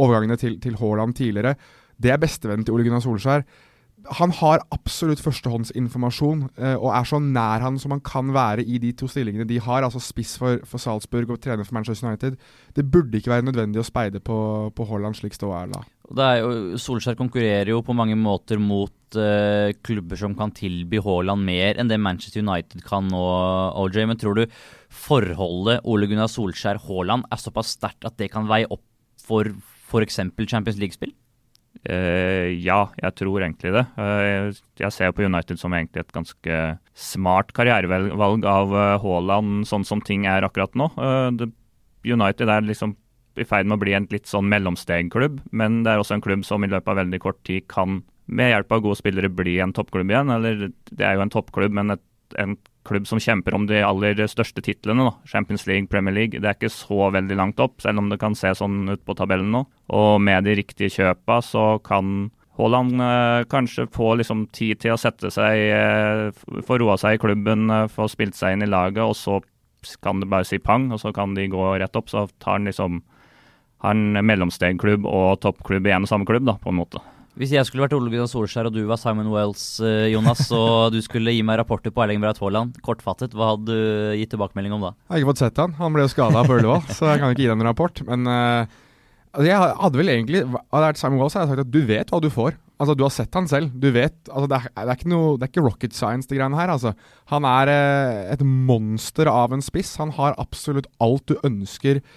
overgangene 0.00 0.40
til, 0.40 0.58
til 0.64 0.80
Haaland 0.80 1.14
tidligere. 1.14 1.54
Det 2.00 2.10
er 2.10 2.20
bestevennen 2.20 2.64
til 2.66 2.74
Ole 2.74 2.88
Gunnar 2.88 3.04
Solskjær 3.04 3.46
han 4.18 4.32
har 4.38 4.62
absolutt 4.74 5.22
førstehåndsinformasjon 5.24 6.44
eh, 6.60 6.74
og 6.76 6.90
er 6.94 7.06
så 7.08 7.18
nær 7.22 7.64
han 7.64 7.78
som 7.80 7.94
han 7.94 8.02
kan 8.04 8.30
være 8.34 8.62
i 8.62 8.78
de 8.82 8.92
to 8.96 9.08
stillingene 9.10 9.46
de 9.48 9.58
har, 9.62 9.86
altså 9.86 10.02
spiss 10.02 10.36
for, 10.40 10.60
for 10.68 10.82
Salzburg 10.82 11.32
og 11.32 11.40
trener 11.42 11.66
for 11.66 11.74
Manchester 11.76 12.10
United. 12.10 12.36
Det 12.76 12.84
burde 12.92 13.18
ikke 13.18 13.32
være 13.32 13.46
nødvendig 13.48 13.82
å 13.82 13.86
speide 13.86 14.22
på, 14.22 14.38
på 14.76 14.88
Haaland 14.90 15.18
slik 15.18 15.36
ståa 15.36 15.64
er 15.64 15.74
da. 15.74 15.82
Det 16.06 16.22
er 16.26 16.42
jo, 16.42 16.78
Solskjær 16.78 17.18
konkurrerer 17.18 17.72
jo 17.72 17.82
på 17.82 17.96
mange 17.98 18.14
måter 18.20 18.60
mot 18.62 19.18
eh, 19.18 19.74
klubber 19.86 20.20
som 20.20 20.36
kan 20.38 20.54
tilby 20.54 21.00
Haaland 21.02 21.42
mer 21.48 21.80
enn 21.80 21.90
det 21.90 21.98
Manchester 21.98 22.44
United 22.44 22.84
kan 22.86 23.08
nå, 23.10 23.26
OJ. 23.82 24.02
Men 24.06 24.20
tror 24.22 24.38
du 24.38 24.44
forholdet 24.92 25.82
Ole 25.88 26.06
Gunnar 26.10 26.30
Solskjær-Haaland 26.30 27.26
er 27.32 27.42
såpass 27.42 27.74
sterkt 27.74 28.06
at 28.06 28.20
det 28.22 28.30
kan 28.34 28.46
veie 28.50 28.70
opp 28.70 28.84
for 29.26 29.50
f.eks. 29.86 30.20
Champions 30.46 30.78
League-spill? 30.78 31.16
Uh, 31.84 32.50
ja, 32.56 32.86
jeg 33.02 33.16
tror 33.20 33.44
egentlig 33.44 33.72
det. 33.76 33.84
Uh, 33.98 34.50
jeg 34.80 34.94
ser 34.94 35.14
på 35.14 35.26
United 35.26 35.60
som 35.60 35.74
egentlig 35.76 36.02
et 36.02 36.14
ganske 36.14 36.60
smart 36.96 37.52
karrierevalg 37.56 38.46
av 38.48 38.74
uh, 38.74 38.96
Haaland, 39.02 39.66
sånn 39.68 39.86
som 39.86 40.02
ting 40.04 40.26
er 40.30 40.46
akkurat 40.46 40.74
nå. 40.78 40.90
United 42.06 42.50
er 42.52 42.66
liksom 42.66 42.96
i 43.36 43.44
ferd 43.44 43.68
med 43.68 43.76
å 43.76 43.82
bli 43.82 43.92
en 43.96 44.06
litt 44.08 44.28
sånn 44.30 44.48
mellomstegklubb, 44.48 45.42
men 45.52 45.82
det 45.84 45.92
er 45.92 46.00
også 46.00 46.16
en 46.16 46.24
klubb 46.24 46.46
som 46.48 46.64
i 46.64 46.70
løpet 46.72 46.88
av 46.88 47.00
veldig 47.02 47.20
kort 47.20 47.42
tid 47.44 47.66
kan 47.68 48.00
med 48.26 48.50
hjelp 48.50 48.72
av 48.72 48.82
gode 48.86 48.98
spillere 48.98 49.30
bli 49.30 49.58
en 49.62 49.74
toppklubb 49.76 50.10
igjen. 50.10 50.32
Eller 50.34 50.70
det 50.90 51.04
er 51.04 51.18
jo 51.18 51.26
en 51.26 51.32
toppklubb, 51.32 51.74
men 51.76 51.94
et, 51.94 52.04
en 52.40 52.56
klubb 52.86 53.08
som 53.08 53.20
kjemper 53.22 53.56
om 53.56 53.66
de 53.68 53.82
aller 53.84 54.22
største 54.30 54.62
titlene. 54.64 55.08
Da. 55.08 55.28
Champions 55.28 55.66
League, 55.68 55.90
Premier 55.92 56.14
League. 56.14 56.40
Det 56.40 56.48
er 56.48 56.56
ikke 56.58 56.72
så 56.72 57.10
veldig 57.14 57.38
langt 57.38 57.62
opp, 57.62 57.80
selv 57.84 58.02
om 58.02 58.10
det 58.12 58.20
kan 58.22 58.36
se 58.38 58.54
sånn 58.56 58.86
ut 58.92 59.04
på 59.06 59.16
tabellen 59.18 59.52
nå. 59.54 59.64
Og 59.96 60.16
med 60.22 60.46
de 60.46 60.56
riktige 60.58 60.92
kjøpa 61.00 61.40
så 61.44 61.66
kan 61.86 62.30
Haaland 62.56 63.02
eh, 63.04 63.42
kanskje 63.52 63.84
få 63.92 64.14
liksom 64.16 64.46
tid 64.56 64.80
til 64.80 64.94
å 64.94 65.00
sette 65.00 65.28
seg, 65.34 65.60
eh, 65.76 66.62
få 66.64 66.78
roa 66.80 66.96
seg 67.00 67.18
i 67.18 67.20
klubben, 67.20 67.68
eh, 67.68 67.90
få 67.92 68.08
spilt 68.08 68.38
seg 68.38 68.56
inn 68.56 68.64
i 68.64 68.70
laget, 68.70 69.02
og 69.04 69.12
så 69.18 69.42
kan 70.02 70.22
det 70.22 70.30
bare 70.32 70.46
si 70.48 70.58
pang, 70.58 70.88
og 70.94 71.02
så 71.02 71.12
kan 71.14 71.36
de 71.36 71.44
gå 71.52 71.66
rett 71.78 71.98
opp. 72.00 72.08
Så 72.10 72.24
tar 72.40 72.56
han 72.56 72.70
liksom 72.70 73.02
har 73.84 73.92
en 73.92 74.24
mellomstegklubb 74.24 75.04
og 75.04 75.40
toppklubb 75.44 75.86
i 75.86 75.92
en 75.92 76.06
og 76.06 76.10
samme 76.10 76.28
klubb, 76.28 76.46
da, 76.48 76.56
på 76.62 76.72
en 76.72 76.80
måte. 76.80 77.02
Hvis 77.36 77.52
jeg 77.52 77.68
skulle 77.68 77.84
vært 77.84 77.92
Ole 77.92 78.08
Gunnar 78.08 78.30
Solskjær 78.30 78.70
og 78.70 78.72
du 78.72 78.80
var 78.88 78.96
Simon 79.00 79.28
Wells, 79.28 79.64
uh, 79.84 80.06
Jonas, 80.08 80.46
og 80.56 80.94
du 80.94 81.02
skulle 81.04 81.34
gi 81.36 81.42
meg 81.44 81.58
rapporter 81.60 81.92
på 81.92 82.00
Erling 82.04 82.22
Braut 82.22 82.40
Haaland, 82.40 82.78
kortfattet, 82.84 83.36
hva 83.36 83.50
hadde 83.52 83.68
du 83.68 84.14
gitt 84.16 84.32
tilbakemelding 84.32 84.76
om 84.78 84.86
da? 84.88 84.92
Jeg 85.04 85.12
har 85.12 85.22
ikke 85.22 85.30
fått 85.34 85.42
sett 85.44 85.60
han. 85.60 85.74
Han 85.76 85.92
ble 85.92 86.06
jo 86.06 86.12
skada 86.14 86.44
på 86.46 86.56
Ullevål, 86.56 86.86
så 86.96 87.10
jeg 87.12 87.20
kan 87.20 87.34
ikke 87.34 87.44
gi 87.44 87.48
deg 87.50 87.58
noen 87.58 87.68
rapport. 87.68 88.00
Men 88.08 88.30
uh, 88.30 88.78
altså 89.34 89.48
jeg 89.50 89.74
hadde 89.82 90.00
vel 90.00 90.12
egentlig 90.14 90.40
Hadde 90.46 90.80
jeg 90.80 90.86
vært 90.86 91.02
Simon 91.02 91.20
Wells, 91.20 91.36
hadde 91.36 91.44
jeg 91.44 91.52
sagt 91.52 91.66
at 91.66 91.74
du 91.74 91.82
vet 91.90 92.14
hva 92.14 92.20
du 92.24 92.30
får. 92.32 92.56
Altså, 92.76 92.96
Du 92.96 93.04
har 93.04 93.12
sett 93.12 93.36
han 93.36 93.48
selv. 93.48 93.74
Du 93.76 93.90
vet, 93.92 94.16
altså, 94.30 94.46
det, 94.52 94.62
er, 94.62 94.72
det, 94.72 94.86
er 94.86 94.96
ikke 94.96 95.12
noe, 95.12 95.34
det 95.36 95.44
er 95.44 95.52
ikke 95.52 95.66
rocket 95.66 95.96
science, 95.96 96.28
de 96.30 96.40
greiene 96.40 96.56
her. 96.56 96.72
altså. 96.72 96.94
Han 97.34 97.44
er 97.48 97.72
uh, 97.72 98.22
et 98.32 98.46
monster 98.48 99.28
av 99.32 99.52
en 99.52 99.64
spiss. 99.64 99.98
Han 100.00 100.16
har 100.16 100.40
absolutt 100.40 100.88
alt 101.04 101.28
du 101.28 101.36
ønsker 101.44 102.00
Eh, 102.00 102.12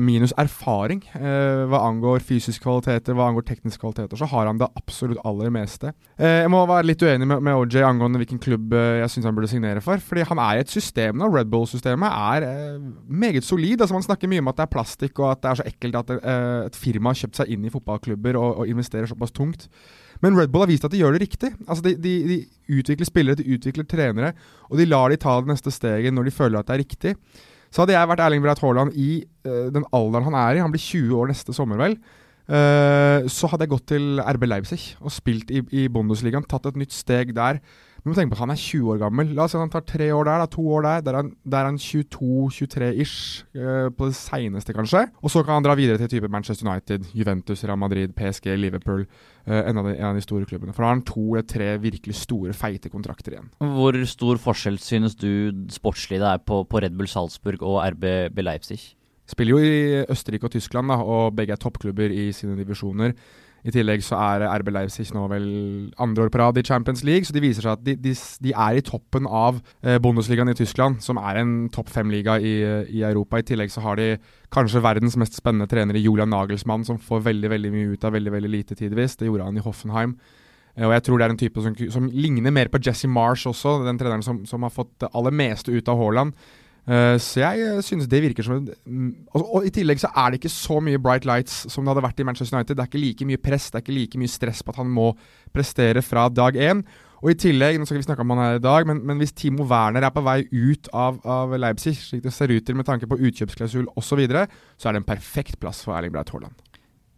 minus 0.00 0.32
erfaring 0.40 1.02
eh, 1.18 1.64
hva 1.68 1.82
angår 1.88 2.22
fysiske 2.24 2.64
kvaliteter, 2.64 3.16
hva 3.16 3.26
angår 3.30 3.44
tekniske 3.48 3.82
kvaliteter, 3.82 4.16
så 4.16 4.28
har 4.30 4.48
han 4.48 4.60
det 4.60 4.68
absolutt 4.78 5.20
aller 5.28 5.52
meste. 5.52 5.92
Eh, 6.16 6.42
jeg 6.44 6.52
må 6.52 6.62
være 6.68 6.88
litt 6.88 7.04
uenig 7.04 7.28
med, 7.28 7.44
med 7.44 7.60
OJ 7.60 7.84
angående 7.84 8.22
hvilken 8.22 8.40
klubb 8.42 8.72
jeg 8.76 9.10
syns 9.12 9.28
han 9.28 9.36
burde 9.36 9.50
signere 9.52 9.82
for. 9.84 10.00
Fordi 10.00 10.24
han 10.30 10.40
er 10.42 10.56
i 10.56 10.64
et 10.64 10.72
system 10.72 11.20
nå. 11.20 11.28
Red 11.32 11.52
Bull-systemet 11.52 12.08
er 12.08 12.78
meget 13.06 13.44
solid. 13.44 13.80
altså 13.80 13.98
Man 13.98 14.06
snakker 14.06 14.32
mye 14.32 14.44
om 14.44 14.50
at 14.52 14.60
det 14.60 14.66
er 14.66 14.72
plastikk 14.72 15.20
og 15.20 15.30
at 15.34 15.44
det 15.44 15.52
er 15.52 15.60
så 15.60 15.68
ekkelt 15.68 16.00
at 16.00 16.16
et 16.16 16.80
firma 16.80 17.12
har 17.12 17.20
kjøpt 17.20 17.42
seg 17.42 17.52
inn 17.52 17.66
i 17.66 17.72
fotballklubber 17.72 18.40
og, 18.40 18.62
og 18.62 18.72
investerer 18.72 19.10
såpass 19.10 19.34
tungt. 19.36 19.68
Men 20.24 20.36
Red 20.38 20.52
Bull 20.52 20.64
har 20.64 20.70
vist 20.70 20.86
at 20.86 20.94
de 20.94 21.00
gjør 21.02 21.16
det 21.16 21.26
riktig. 21.26 21.52
Altså 21.66 21.84
de, 21.84 21.96
de, 22.00 22.14
de, 22.30 22.38
utvikler 22.78 23.08
spillere, 23.08 23.38
de 23.40 23.56
utvikler 23.56 23.86
trenere, 23.88 24.32
og 24.70 24.80
de 24.80 24.88
lar 24.88 25.12
de 25.12 25.20
ta 25.20 25.36
det 25.40 25.52
neste 25.52 25.72
steget 25.74 26.14
når 26.14 26.28
de 26.28 26.34
føler 26.34 26.60
at 26.60 26.70
det 26.70 26.76
er 26.76 26.82
riktig. 26.84 27.14
Så 27.76 27.84
hadde 27.84 27.92
jeg 27.92 28.08
vært 28.08 28.22
Erling 28.24 28.40
Braut 28.40 28.62
Haaland 28.64 28.94
i 28.96 29.18
uh, 29.44 29.66
den 29.68 29.84
alderen 29.92 30.24
han 30.30 30.36
er 30.40 30.56
i, 30.56 30.62
han 30.64 30.72
blir 30.72 30.80
20 30.80 31.12
år 31.20 31.28
neste 31.28 31.52
sommer, 31.52 31.76
vel, 31.76 31.98
uh, 32.48 33.26
så 33.28 33.50
hadde 33.52 33.66
jeg 33.66 33.72
gått 33.74 33.90
til 33.92 34.22
RB 34.24 34.46
Leipzig 34.48 34.80
og 35.02 35.12
spilt 35.12 35.52
i, 35.52 35.60
i 35.76 35.84
Bundesligaen, 35.92 36.46
tatt 36.48 36.70
et 36.70 36.80
nytt 36.80 36.96
steg 36.96 37.34
der. 37.36 37.60
Men 38.06 38.12
må 38.12 38.20
tenke 38.20 38.30
på 38.30 38.36
at 38.36 38.44
han 38.44 38.52
er 38.54 38.60
20 38.62 38.90
år 38.92 38.98
gammel. 39.00 39.30
La 39.34 39.44
oss 39.48 39.50
si 39.50 39.56
at 39.58 39.64
han 39.64 39.70
tar 39.72 39.82
tre 39.82 40.06
år 40.14 40.28
der, 40.28 40.38
da, 40.38 40.46
to 40.46 40.62
år 40.76 40.84
der. 40.84 41.00
Der 41.02 41.16
er 41.18 41.24
han, 41.24 41.30
han 41.56 41.78
22-23-ish, 41.82 43.16
uh, 43.58 43.88
på 43.90 44.06
det 44.06 44.14
seineste, 44.14 44.74
kanskje. 44.76 45.00
Og 45.26 45.32
så 45.34 45.40
kan 45.42 45.56
han 45.56 45.64
dra 45.66 45.74
videre 45.74 45.98
til 45.98 46.12
type 46.12 46.30
Manchester 46.30 46.68
United, 46.68 47.08
Juventus, 47.18 47.64
Real 47.66 47.80
Madrid, 47.82 48.12
PSG, 48.14 48.46
Liverpool. 48.62 49.02
Uh, 49.42 49.58
en, 49.58 49.80
av 49.82 49.88
de, 49.88 49.96
en, 49.96 50.04
av 50.12 50.20
de, 50.20 50.22
store 50.22 50.46
klubbene. 50.46 50.70
For 50.70 50.84
da 50.84 50.92
har 50.92 50.94
han 50.94 51.02
to 51.08 51.24
eller 51.32 51.48
tre 51.50 51.72
virkelig 51.82 52.14
store, 52.20 52.54
feite 52.54 52.92
kontrakter 52.94 53.34
igjen. 53.34 53.50
Hvor 53.74 53.98
stor 54.06 54.38
forskjell 54.44 54.78
synes 54.78 55.18
du 55.18 55.66
sportslig 55.74 56.20
det 56.22 56.30
er 56.30 56.44
på, 56.46 56.60
på 56.62 56.84
Red 56.84 56.94
Bull 56.94 57.10
Salzburg 57.10 57.66
og 57.66 57.80
RB 57.96 58.38
Leipzig? 58.38 58.78
Spiller 59.26 59.56
jo 59.56 59.58
i 59.58 60.04
Østerrike 60.06 60.46
og 60.46 60.54
Tyskland, 60.54 60.94
da, 60.94 61.00
og 61.02 61.34
begge 61.34 61.58
er 61.58 61.58
toppklubber 61.58 62.14
i 62.14 62.28
sine 62.30 62.54
divisjoner. 62.54 63.18
I 63.66 63.72
tillegg 63.74 64.04
så 64.06 64.14
er 64.20 64.44
RB 64.60 64.70
Leipzig 64.70 65.08
nå 65.14 65.24
vel 65.30 65.46
andre 66.02 66.26
år 66.26 66.30
på 66.30 66.38
rad 66.38 66.58
i 66.60 66.64
Champions 66.66 67.02
League, 67.06 67.26
så 67.26 67.34
de 67.34 67.42
viser 67.42 67.66
seg 67.66 67.72
at 67.74 67.82
de, 67.82 67.96
de, 67.98 68.12
de 68.46 68.52
er 68.54 68.78
i 68.78 68.84
toppen 68.86 69.26
av 69.26 69.58
eh, 69.82 69.98
Bundesligaen 70.02 70.52
i 70.52 70.54
Tyskland, 70.54 71.00
som 71.02 71.18
er 71.18 71.40
en 71.40 71.54
topp 71.74 71.90
fem-liga 71.90 72.38
i, 72.38 72.54
i, 72.86 73.02
Europa. 73.02 73.40
I 73.42 73.48
tillegg 73.48 73.74
så 73.74 73.82
har 73.82 73.98
de 73.98 74.12
kanskje 74.54 74.84
verdens 74.84 75.18
mest 75.18 75.34
spennende 75.38 75.66
trener, 75.70 75.98
Julian 75.98 76.30
Nagelsmann, 76.30 76.86
som 76.86 77.00
får 77.02 77.24
veldig 77.26 77.50
veldig 77.56 77.72
mye 77.74 77.96
ut 77.96 78.06
av 78.06 78.14
veldig 78.14 78.34
veldig 78.36 78.52
lite 78.52 78.78
tidvis. 78.78 79.18
Det 79.18 79.26
gjorde 79.26 79.48
han 79.50 79.58
i 79.58 79.64
Hoffenheim. 79.66 80.14
Eh, 80.76 80.86
og 80.86 80.94
jeg 80.94 81.06
tror 81.08 81.18
det 81.18 81.26
er 81.26 81.34
en 81.34 81.42
type 81.42 81.64
som, 81.64 81.74
som 81.96 82.06
ligner 82.12 82.54
mer 82.54 82.70
på 82.70 82.82
Jesse 82.86 83.10
Marsh 83.10 83.50
også, 83.50 83.80
den 83.88 83.98
treneren 83.98 84.22
som, 84.22 84.44
som 84.46 84.62
har 84.62 84.74
fått 84.74 84.94
det 85.02 85.10
aller 85.10 85.34
meste 85.34 85.74
ut 85.74 85.90
av 85.90 85.98
Haaland. 85.98 86.38
Uh, 86.86 87.16
så 87.18 87.40
jeg 87.42 87.64
uh, 87.66 87.80
synes 87.82 88.06
det 88.06 88.20
virker 88.22 88.46
som 88.46 88.60
en 88.60 88.68
og, 89.34 89.40
og, 89.42 89.64
I 89.66 89.72
tillegg 89.74 89.98
så 89.98 90.06
er 90.14 90.30
det 90.30 90.38
ikke 90.38 90.52
så 90.54 90.76
mye 90.78 91.00
bright 91.02 91.24
lights 91.26 91.64
som 91.72 91.82
det 91.82 91.90
hadde 91.90 92.04
vært 92.04 92.22
i 92.22 92.26
Manchester 92.28 92.54
United. 92.58 92.76
Det 92.78 92.84
er 92.84 92.92
ikke 92.92 93.02
like 93.02 93.26
mye 93.26 93.42
press, 93.42 93.66
det 93.70 93.80
er 93.80 93.86
ikke 93.86 93.96
like 93.96 94.20
mye 94.22 94.30
stress 94.30 94.62
på 94.62 94.74
at 94.74 94.78
han 94.84 94.92
må 94.94 95.08
prestere 95.54 96.04
fra 96.06 96.28
dag 96.30 96.54
én. 96.54 96.84
Og 97.24 97.32
i 97.32 97.38
tillegg, 97.40 97.78
nå 97.80 97.88
skal 97.88 97.98
vi 97.98 98.04
snakke 98.04 98.22
om 98.22 98.34
han 98.34 98.42
her 98.42 98.58
i 98.58 98.62
dag, 98.62 98.86
men, 98.86 99.00
men 99.08 99.18
hvis 99.18 99.34
Timo 99.34 99.64
Werner 99.66 100.04
er 100.04 100.12
på 100.14 100.22
vei 100.22 100.42
ut 100.52 100.90
av, 100.92 101.18
av 101.24 101.56
Leipzig, 101.58 101.96
slik 101.98 102.22
det 102.26 102.34
ser 102.34 102.52
ut 102.52 102.66
til 102.66 102.76
med 102.78 102.86
tanke 102.86 103.08
på 103.08 103.18
utkjøpsklausul 103.18 103.88
osv., 103.94 104.06
så, 104.06 104.20
videre, 104.20 104.46
så 104.78 104.88
er 104.88 104.94
det 104.94 105.02
en 105.02 105.10
perfekt 105.10 105.58
plass 105.62 105.82
for 105.82 105.96
Erling 105.96 106.14
Braut 106.14 106.30
Haaland. 106.34 106.54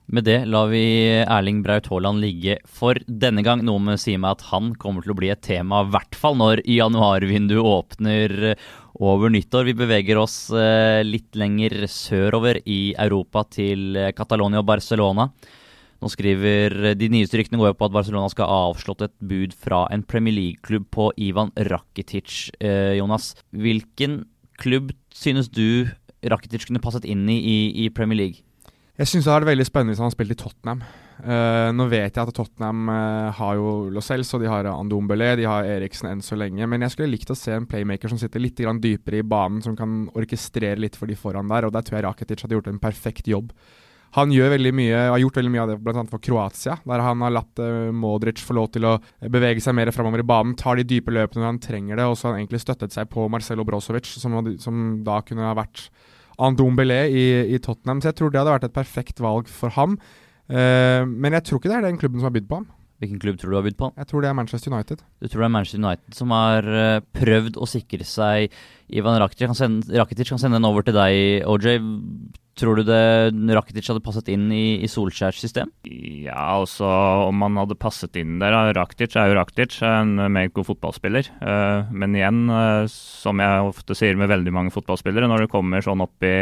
Med 0.09 0.25
det 0.25 0.39
lar 0.49 0.71
vi 0.73 0.81
Erling 1.21 1.61
Braut 1.67 1.91
Haaland 1.93 2.23
ligge 2.25 2.57
for 2.65 2.97
denne 3.05 3.43
gang. 3.45 3.61
Noe 3.67 3.83
med 3.85 4.01
sier 4.01 4.17
meg 4.23 4.39
at 4.39 4.47
han 4.49 4.71
kommer 4.81 5.05
til 5.05 5.13
å 5.13 5.19
bli 5.19 5.29
et 5.35 5.43
tema, 5.45 5.83
i 5.85 5.93
hvert 5.93 6.17
fall 6.17 6.39
når 6.41 6.63
januarvinduet 6.65 7.61
åpner 7.61 8.39
over 8.99 9.31
nyttår. 9.31 9.69
Vi 9.69 9.77
beveger 9.79 10.19
oss 10.21 10.49
eh, 10.51 11.01
litt 11.07 11.37
lenger 11.39 11.87
sørover 11.91 12.61
i 12.67 12.95
Europa, 12.99 13.45
til 13.51 13.97
eh, 13.97 14.13
Catalonia 14.17 14.63
og 14.63 14.69
Barcelona. 14.69 15.29
Nå 15.99 16.11
skriver 16.13 16.75
eh, 16.91 16.97
De 16.99 17.11
nyeste 17.13 17.39
ryktene 17.41 17.61
går 17.63 17.77
på 17.79 17.89
at 17.89 17.95
Barcelona 17.95 18.31
skal 18.33 18.51
ha 18.51 18.59
avslått 18.73 19.07
et 19.07 19.15
bud 19.19 19.55
fra 19.55 19.85
en 19.95 20.05
Premier 20.07 20.37
League-klubb 20.37 20.89
på 20.95 21.11
Ivan 21.17 21.55
Rakitic. 21.71 22.51
Jonas, 22.99 23.33
hvilken 23.55 24.23
klubb 24.59 24.93
synes 25.15 25.51
du 25.51 25.89
Rakitic 26.27 26.67
kunne 26.67 26.83
passet 26.83 27.07
inn 27.07 27.29
i 27.31 27.39
i, 27.39 27.59
i 27.87 27.91
Premier 27.95 28.19
League? 28.19 28.43
Jeg 28.99 29.07
syns 29.07 29.27
det 29.27 29.31
hadde 29.31 29.47
vært 29.47 29.55
veldig 29.55 29.69
spennende 29.69 29.95
hvis 29.95 30.03
han 30.03 30.15
spilte 30.15 30.35
i 30.35 30.43
Tottenham. 30.43 30.83
Uh, 31.19 31.75
nå 31.75 31.89
vet 31.91 32.15
jeg 32.15 32.23
at 32.23 32.31
Tottenham 32.37 32.87
uh, 32.93 33.35
har 33.35 33.57
jo 33.59 33.89
Lo 33.91 34.03
Celso, 34.05 34.39
de 34.39 34.47
har 34.51 34.69
Andombele, 34.71 35.33
de 35.41 35.49
har 35.51 35.67
Eriksen 35.67 36.11
enn 36.13 36.23
så 36.23 36.39
lenge. 36.39 36.67
Men 36.71 36.85
jeg 36.87 36.95
skulle 36.95 37.11
likt 37.11 37.33
å 37.35 37.39
se 37.39 37.57
en 37.57 37.67
playmaker 37.67 38.13
som 38.13 38.21
sitter 38.21 38.43
litt 38.43 38.59
dypere 38.59 39.19
i 39.19 39.27
banen, 39.27 39.61
som 39.65 39.75
kan 39.79 40.07
orkestrere 40.15 40.79
litt 40.79 40.97
for 40.97 41.11
de 41.11 41.19
foran 41.19 41.51
der. 41.51 41.67
Og 41.67 41.75
der 41.75 41.83
tror 41.83 41.99
jeg 41.99 42.07
Rakitic 42.07 42.45
hadde 42.45 42.59
gjort 42.59 42.71
en 42.71 42.83
perfekt 42.83 43.31
jobb. 43.31 43.51
Han 44.17 44.31
gjør 44.33 44.55
veldig 44.55 44.71
mye, 44.73 45.01
har 45.11 45.21
gjort 45.21 45.37
veldig 45.37 45.51
mye 45.53 45.65
av 45.65 45.73
det 45.73 45.81
bl.a. 45.85 46.05
for 46.09 46.23
Kroatia, 46.25 46.79
der 46.89 47.03
han 47.05 47.25
har 47.27 47.35
latt 47.35 47.61
uh, 47.61 47.91
Modric 47.93 48.41
få 48.41 48.57
lov 48.57 48.71
til 48.73 48.87
å 48.89 48.95
bevege 49.21 49.61
seg 49.61 49.77
mer 49.77 49.91
framover 49.93 50.23
i 50.23 50.29
banen. 50.29 50.55
Tar 50.57 50.79
de 50.79 50.87
dype 50.89 51.13
løpene 51.13 51.43
når 51.43 51.51
han 51.51 51.61
trenger 51.67 52.01
det, 52.01 52.07
og 52.07 52.17
så 52.17 52.29
har 52.29 52.37
han 52.37 52.45
egentlig 52.45 52.63
støttet 52.63 52.95
seg 52.95 53.11
på 53.13 53.27
Marcelo 53.33 53.67
Brozovic, 53.69 54.09
som, 54.09 54.39
som 54.63 54.87
da 55.05 55.19
kunne 55.27 55.51
ha 55.51 55.59
vært 55.59 55.89
Andombele 56.39 57.03
i, 57.11 57.27
i 57.53 57.61
Tottenham. 57.61 58.01
Så 58.01 58.13
jeg 58.13 58.21
tror 58.21 58.33
det 58.33 58.41
hadde 58.41 58.55
vært 58.55 58.69
et 58.71 58.79
perfekt 58.79 59.21
valg 59.21 59.51
for 59.51 59.75
ham. 59.77 59.99
Uh, 60.49 61.05
men 61.05 61.37
jeg 61.37 61.45
tror 61.45 61.61
ikke 61.61 61.71
det 61.71 61.79
er 61.79 61.87
den 61.89 62.01
klubben 62.01 62.21
som 62.21 62.31
har 62.31 62.37
bydd 62.37 62.49
på 62.49 62.61
ham. 62.63 62.69
Hvilken 62.99 63.21
klubb 63.23 63.37
tror 63.39 63.53
du 63.53 63.57
har 63.61 63.67
bydd 63.67 63.79
på 63.79 63.91
ham? 63.91 63.95
Jeg 64.01 64.11
tror 64.11 64.25
det 64.25 64.29
er 64.29 64.35
Manchester 64.35 64.73
United. 64.75 65.05
Du 65.23 65.29
tror 65.29 65.45
det 65.45 65.47
er 65.47 65.55
Manchester 65.55 65.83
United 65.83 66.19
som 66.19 66.35
har 66.35 66.67
uh, 66.67 67.05
prøvd 67.15 67.61
å 67.61 67.69
sikre 67.71 68.07
seg 68.09 68.57
Ivan 68.89 69.21
Rakitic 69.23 69.47
kan, 69.47 69.59
sende, 69.59 69.93
Rakitic 70.01 70.33
kan 70.33 70.41
sende 70.41 70.59
den 70.59 70.67
over 70.67 70.87
til 70.87 70.97
deg, 70.97 71.45
OJ. 71.47 71.79
Tror 72.59 72.81
du 72.81 72.83
det 72.87 73.55
Rakitic 73.55 73.87
hadde 73.91 74.03
passet 74.03 74.29
inn 74.33 74.49
i, 74.51 74.81
i 74.83 74.89
Solskjærs 74.91 75.39
system? 75.39 75.71
Ja, 75.87 76.59
altså 76.59 76.89
om 77.29 77.45
han 77.45 77.59
hadde 77.61 77.79
passet 77.79 78.19
inn 78.19 78.41
der. 78.43 78.57
Rakitic 78.75 79.15
er 79.15 79.31
jo 79.31 79.39
Rakitic, 79.39 79.79
en 79.87 80.17
meget 80.35 80.55
god 80.57 80.67
fotballspiller. 80.73 81.31
Uh, 81.39 81.87
men 81.95 82.17
igjen, 82.19 82.45
uh, 82.51 82.89
som 82.91 83.39
jeg 83.43 83.69
ofte 83.71 83.95
sier 83.99 84.19
med 84.19 84.33
veldig 84.33 84.55
mange 84.55 84.75
fotballspillere, 84.75 85.31
når 85.31 85.47
det 85.47 85.53
kommer 85.55 85.85
sånn 85.85 86.03
opp 86.03 86.27
i 86.27 86.35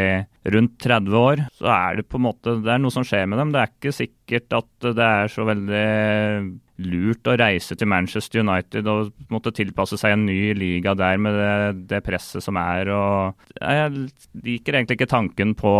rundt 0.49 0.77
30 0.81 1.19
år, 1.21 1.45
så 1.59 1.69
er 1.75 1.99
det 1.99 2.07
på 2.09 2.17
en 2.17 2.27
måte 2.29 2.57
det 2.65 2.73
er 2.73 2.81
noe 2.81 2.93
som 2.93 3.05
skjer 3.05 3.29
med 3.29 3.43
dem. 3.43 3.53
Det 3.53 3.61
er 3.61 3.75
ikke 3.75 3.97
sikkert 3.99 4.57
at 4.57 4.89
det 4.97 5.11
er 5.21 5.33
så 5.33 5.45
veldig 5.47 5.85
lurt 6.77 7.27
å 7.29 7.35
reise 7.39 7.75
til 7.77 7.89
Manchester 7.89 8.43
United 8.43 8.87
og 8.91 9.11
måtte 9.33 9.53
tilpasse 9.55 9.97
seg 9.99 10.13
en 10.13 10.25
ny 10.27 10.53
liga 10.57 10.93
der 10.97 11.19
med 11.21 11.37
det, 11.37 11.85
det 11.93 12.03
presset 12.05 12.45
som 12.45 12.59
er. 12.61 12.91
Og 12.93 13.47
jeg 13.57 14.07
liker 14.45 14.77
egentlig 14.77 14.99
ikke 14.99 15.11
tanken 15.11 15.55
på 15.57 15.71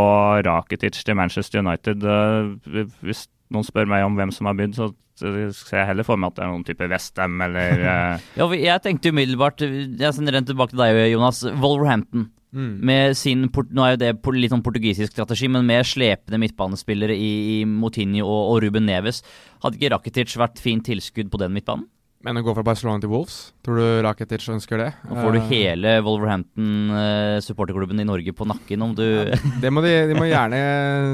Rakitic 0.48 1.04
til 1.04 1.20
Manchester 1.20 1.62
United. 1.62 2.02
Eh, 2.04 2.88
hvis 3.06 3.28
noen 3.54 3.68
spør 3.68 3.90
meg 3.90 4.08
om 4.08 4.18
hvem 4.18 4.34
som 4.34 4.50
har 4.50 4.58
bydd, 4.58 4.78
så 4.78 4.90
ser 5.18 5.80
jeg 5.80 5.90
heller 5.90 6.06
for 6.06 6.20
meg 6.20 6.32
at 6.32 6.38
det 6.38 6.46
er 6.46 6.52
noen 6.52 6.66
type 6.66 6.90
Westham 6.92 7.40
eller 7.42 7.80
uh... 7.82 8.26
Ja, 8.38 8.50
jeg 8.54 8.84
tenkte 8.86 9.10
umiddelbart 9.10 9.64
Jeg 9.66 10.14
sender 10.14 10.38
den 10.38 10.46
tilbake 10.46 10.76
til 10.76 10.84
deg, 10.84 11.00
Jonas. 11.10 11.42
Wolverhampton. 11.58 12.28
Mm. 12.58 12.72
Med 12.90 13.18
sin, 13.20 13.46
Nå 13.46 13.84
er 13.86 13.94
jo 13.94 14.00
det 14.02 14.14
litt 14.38 14.54
sånn 14.54 14.64
portugisisk 14.66 15.14
strategi, 15.14 15.50
men 15.52 15.68
med 15.68 15.86
slepende 15.86 16.40
midtbanespillere 16.42 17.14
i, 17.14 17.34
i 17.58 17.60
Moutinho 17.70 18.26
og, 18.26 18.42
og, 18.54 18.64
Ruben 18.66 18.88
Neves. 18.90 19.22
Hadde 19.62 19.78
ikke 19.78 19.94
Rakitic 19.94 20.34
vært 20.40 20.62
fint 20.64 20.88
tilskudd 20.88 21.30
på 21.34 21.42
den 21.44 21.54
midtbanen? 21.54 21.86
Men 22.26 22.40
å 22.40 22.42
gå 22.42 22.52
fra 22.58 22.66
Barcelona 22.66 22.98
til 23.00 23.12
Wolves, 23.12 23.36
tror 23.64 23.78
du 23.78 24.00
Rakitic 24.02 24.48
ønsker 24.50 24.82
det? 24.82 24.88
Nå 25.06 25.20
får 25.22 25.36
du 25.36 25.38
uh, 25.38 25.52
hele 25.52 25.92
Wolverhampton 26.02 26.90
uh, 26.90 27.38
supporterklubben 27.46 28.02
i 28.02 28.08
Norge 28.10 28.34
på 28.36 28.48
nakken 28.50 28.84
om 28.84 28.96
du 28.98 29.06
ja, 29.06 29.38
Det 29.62 29.70
må 29.72 29.84
de, 29.86 29.94
de 30.10 30.18
må 30.18 30.26
gjerne 30.26 30.60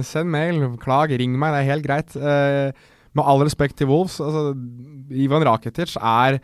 sende 0.07 0.31
mail, 0.31 0.63
klag, 0.81 1.11
ring 1.19 1.35
meg, 1.35 1.53
det 1.53 1.59
er 1.59 1.71
helt 1.73 1.85
greit. 1.85 2.15
Uh, 2.15 2.71
med 3.13 3.27
all 3.27 3.43
respekt 3.43 3.77
til 3.81 3.91
Wolves, 3.91 4.15
altså, 4.23 4.55
Ivan 5.11 5.43
Rakitic 5.45 5.97
er 5.99 6.39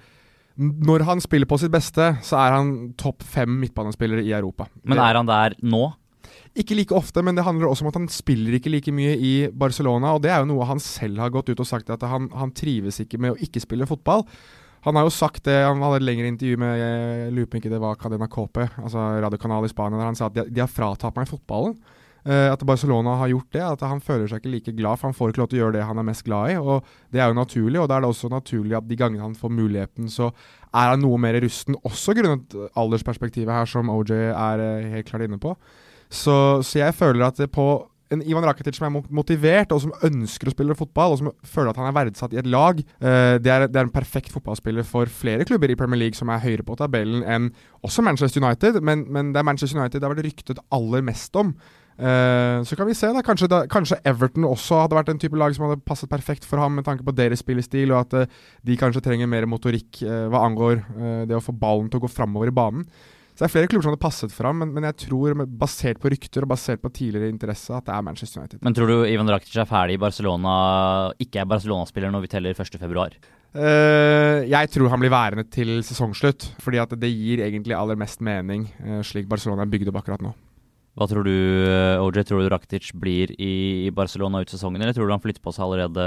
når 0.60 1.06
han 1.08 1.22
spiller 1.24 1.48
på 1.48 1.58
sitt 1.62 1.72
beste, 1.72 2.12
så 2.26 2.38
er 2.42 2.58
han 2.58 2.72
topp 3.00 3.24
fem 3.24 3.52
midtbanespillere 3.62 4.26
i 4.26 4.34
Europa. 4.36 4.68
Men 4.84 5.00
er 5.00 5.20
han 5.20 5.30
der 5.30 5.56
nå? 5.64 5.86
Ikke 6.60 6.76
like 6.76 6.96
ofte, 6.98 7.24
men 7.24 7.38
det 7.38 7.46
handler 7.46 7.70
også 7.70 7.86
om 7.86 7.92
at 7.92 8.00
han 8.00 8.10
spiller 8.12 8.58
ikke 8.58 8.72
like 8.74 8.92
mye 8.92 9.14
i 9.16 9.34
Barcelona. 9.56 10.16
Og 10.18 10.24
det 10.26 10.34
er 10.34 10.42
jo 10.42 10.50
noe 10.50 10.68
han 10.68 10.82
selv 10.84 11.22
har 11.24 11.32
gått 11.32 11.52
ut 11.54 11.62
og 11.64 11.70
sagt, 11.70 11.92
at 11.94 12.04
han, 12.04 12.28
han 12.36 12.52
trives 12.52 13.00
ikke 13.06 13.22
med 13.22 13.36
å 13.36 13.40
ikke 13.40 13.64
spille 13.64 13.88
fotball. 13.88 14.26
Han 14.88 14.96
har 14.96 15.08
jo 15.08 15.14
sagt 15.14 15.44
det, 15.48 15.58
han 15.64 15.82
hadde 15.84 16.00
et 16.00 16.08
lengre 16.08 16.30
intervju 16.32 16.60
med 16.60 16.78
jeg 16.80 17.32
lurer 17.36 17.48
på 17.52 17.60
ikke 17.60 17.72
det 17.72 17.82
var 17.84 17.98
Cadena 18.00 18.30
Cope, 18.32 18.70
altså 18.80 19.10
radiokanal 19.24 19.68
i 19.68 19.72
Spania, 19.72 20.00
der 20.00 20.08
han 20.08 20.20
sa 20.20 20.30
at 20.30 20.38
de, 20.38 20.46
de 20.48 20.64
har 20.64 20.72
fratatt 20.72 21.18
meg 21.20 21.28
fotballen. 21.28 21.76
Uh, 22.30 22.52
at 22.54 22.62
Barcelona 22.62 23.16
har 23.18 23.32
gjort 23.32 23.56
det. 23.56 23.64
At 23.66 23.84
han 23.90 24.02
føler 24.06 24.30
seg 24.30 24.44
ikke 24.44 24.54
like 24.54 24.74
glad, 24.78 25.00
for 25.00 25.10
han 25.10 25.18
får 25.18 25.32
ikke 25.32 25.42
lov 25.42 25.50
til 25.50 25.58
å 25.58 25.64
gjøre 25.64 25.78
det 25.80 25.86
han 25.90 25.98
er 25.98 26.06
mest 26.12 26.26
glad 26.28 26.54
i. 26.54 26.58
og 26.62 26.86
Det 27.10 27.24
er 27.24 27.32
jo 27.32 27.38
naturlig, 27.40 27.80
og 27.82 27.88
da 27.90 27.98
er 27.98 28.06
det 28.06 28.12
også 28.14 28.30
naturlig 28.30 28.78
at 28.78 28.90
de 28.90 28.98
gangene 29.00 29.26
han 29.26 29.38
får 29.38 29.56
muligheten, 29.58 30.12
så 30.14 30.30
er 30.70 30.92
han 30.92 31.02
noe 31.02 31.18
mer 31.18 31.40
rusten, 31.42 31.78
også 31.82 32.14
grunnet 32.20 32.54
aldersperspektivet 32.78 33.50
her, 33.50 33.70
som 33.70 33.90
OJ 33.90 34.14
er 34.30 34.62
uh, 34.62 34.92
helt 34.94 35.10
klart 35.10 35.26
inne 35.26 35.42
på. 35.42 35.56
Så, 36.10 36.36
så, 36.62 36.84
jeg 36.84 36.94
føler 36.98 37.26
at 37.26 37.42
på 37.54 37.66
en 38.10 38.24
Ivan 38.26 38.46
Rakitic 38.46 38.78
som 38.78 38.88
er 38.88 39.10
motivert, 39.14 39.74
og 39.74 39.82
som 39.82 39.96
ønsker 40.06 40.50
å 40.50 40.54
spille 40.54 40.78
fotball, 40.78 41.14
og 41.14 41.20
som 41.24 41.34
føler 41.46 41.74
at 41.74 41.82
han 41.82 41.90
er 41.90 41.98
verdsatt 41.98 42.34
i 42.34 42.42
et 42.42 42.50
lag, 42.50 42.78
uh, 42.78 43.42
det, 43.42 43.50
er, 43.50 43.66
det, 43.66 43.74
er, 43.74 43.90
en 43.90 43.94
perfekt 43.98 44.34
fotballspiller 44.38 44.86
for 44.86 45.10
flere 45.10 45.50
klubber 45.50 45.74
i 45.74 45.78
Premier 45.80 46.06
League 46.06 46.18
som 46.18 46.30
er 46.30 46.46
høyere 46.46 46.66
på 46.66 46.78
tabellen 46.78 47.26
enn 47.26 47.50
også 47.82 48.06
Manchester 48.06 48.46
United, 48.46 48.82
men, 48.86 49.08
men 49.10 49.34
det 49.34 49.42
er 49.42 49.50
Manchester 49.50 49.82
United 49.82 49.98
det 49.98 50.06
har 50.06 50.14
vært 50.14 50.30
ryktet 50.30 50.66
aller 50.78 51.06
mest 51.10 51.38
om. 51.40 51.56
Uh, 52.00 52.64
så 52.64 52.78
kan 52.80 52.88
vi 52.88 52.96
se, 52.96 53.10
da. 53.12 53.24
Kanskje, 53.26 53.50
da. 53.52 53.64
kanskje, 53.68 54.00
Everton 54.08 54.48
også 54.48 54.86
hadde 54.86 54.96
vært 54.96 55.12
en 55.12 55.20
type 55.20 55.38
lag 55.40 55.56
som 55.56 55.68
hadde 55.68 55.84
passet 55.84 56.12
perfekt 56.12 56.48
for 56.48 56.62
ham 56.62 56.78
med 56.80 56.88
tanke 56.88 57.04
på 57.04 57.16
deres 57.16 57.44
spillestil, 57.44 57.92
og 57.92 58.06
at 58.06 58.18
uh, 58.24 58.42
de 58.64 58.80
kanskje 58.80 59.04
trenger 59.04 59.28
mer 59.28 59.48
motorikk 59.52 60.02
uh, 60.06 60.28
hva 60.32 60.46
angår 60.48 60.84
det 61.28 61.36
å 61.36 61.44
få 61.44 61.56
ballen 61.56 61.90
til 61.92 62.00
å 62.00 62.06
gå 62.06 62.12
framover 62.12 62.52
i 62.52 62.56
banen. 62.56 62.86
Så 63.40 63.46
det 63.46 63.48
er 63.48 63.52
flere 63.54 63.70
klubber 63.72 63.86
som 63.86 63.94
hadde 63.94 64.04
passet 64.04 64.34
fram, 64.36 64.58
men, 64.60 64.72
men, 64.76 64.84
jeg 64.90 64.98
tror, 65.06 65.38
basert 65.62 66.00
på 66.04 66.12
rykter 66.12 66.44
og 66.44 66.52
basert 66.52 66.82
på 66.84 66.92
tidligere 66.92 67.32
interesse, 67.32 67.72
at 67.72 67.86
det 67.88 67.94
er 67.96 68.04
Manchester 68.04 68.42
United. 68.42 68.60
Men 68.68 68.76
tror 68.76 68.92
du 68.92 68.96
Ivan 69.08 69.32
Rakic 69.32 69.54
er 69.56 69.70
ferdig 69.70 69.96
i 69.96 70.02
Barcelona, 70.02 70.56
ikke 71.24 71.40
er 71.44 71.48
Barcelona-spiller 71.48 72.12
når 72.12 72.26
vi 72.26 72.32
teller 72.34 72.60
1.2? 72.60 73.30
Uh, 73.56 74.44
jeg 74.44 74.70
tror 74.74 74.92
han 74.92 75.02
blir 75.02 75.14
værende 75.14 75.48
til 75.48 75.80
sesongslutt, 75.88 76.50
fordi 76.60 76.84
at 76.84 76.92
det 77.00 77.14
gir 77.14 77.46
egentlig 77.46 77.80
aller 77.80 77.98
mest 78.00 78.20
mening, 78.20 78.68
uh, 78.84 79.00
slik 79.08 79.32
Barcelona 79.32 79.64
er 79.64 79.72
bygd 79.72 79.94
opp 79.94 80.04
akkurat 80.04 80.26
nå. 80.28 80.36
Hva 80.98 81.08
tror 81.08 81.28
du, 81.28 81.36
eh, 81.70 82.02
OJ? 82.02 82.24
Tror 82.28 82.44
du 82.44 82.50
Rakitic 82.52 82.92
blir 82.98 83.32
i 83.40 83.90
Barcelona 83.96 84.42
ut 84.42 84.52
sesongen, 84.52 84.82
eller 84.82 84.94
tror 84.94 85.08
du 85.08 85.16
han 85.16 85.24
flytter 85.24 85.44
på 85.44 85.54
seg 85.56 85.68
allerede 85.68 86.06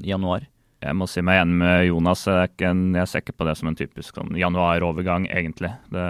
i 0.00 0.12
januar? 0.12 0.46
Jeg 0.80 0.96
må 0.96 1.04
si 1.10 1.20
meg 1.20 1.42
enig 1.42 1.58
med 1.60 1.82
Jonas. 1.90 2.22
Jeg, 2.24 2.54
jeg 2.56 3.08
ser 3.10 3.20
ikke 3.20 3.36
på 3.36 3.44
det 3.44 3.52
som 3.60 3.68
en 3.68 3.76
typisk 3.76 4.16
sånn 4.16 4.32
januarovergang, 4.40 5.26
egentlig. 5.28 5.74
Det, 5.92 6.04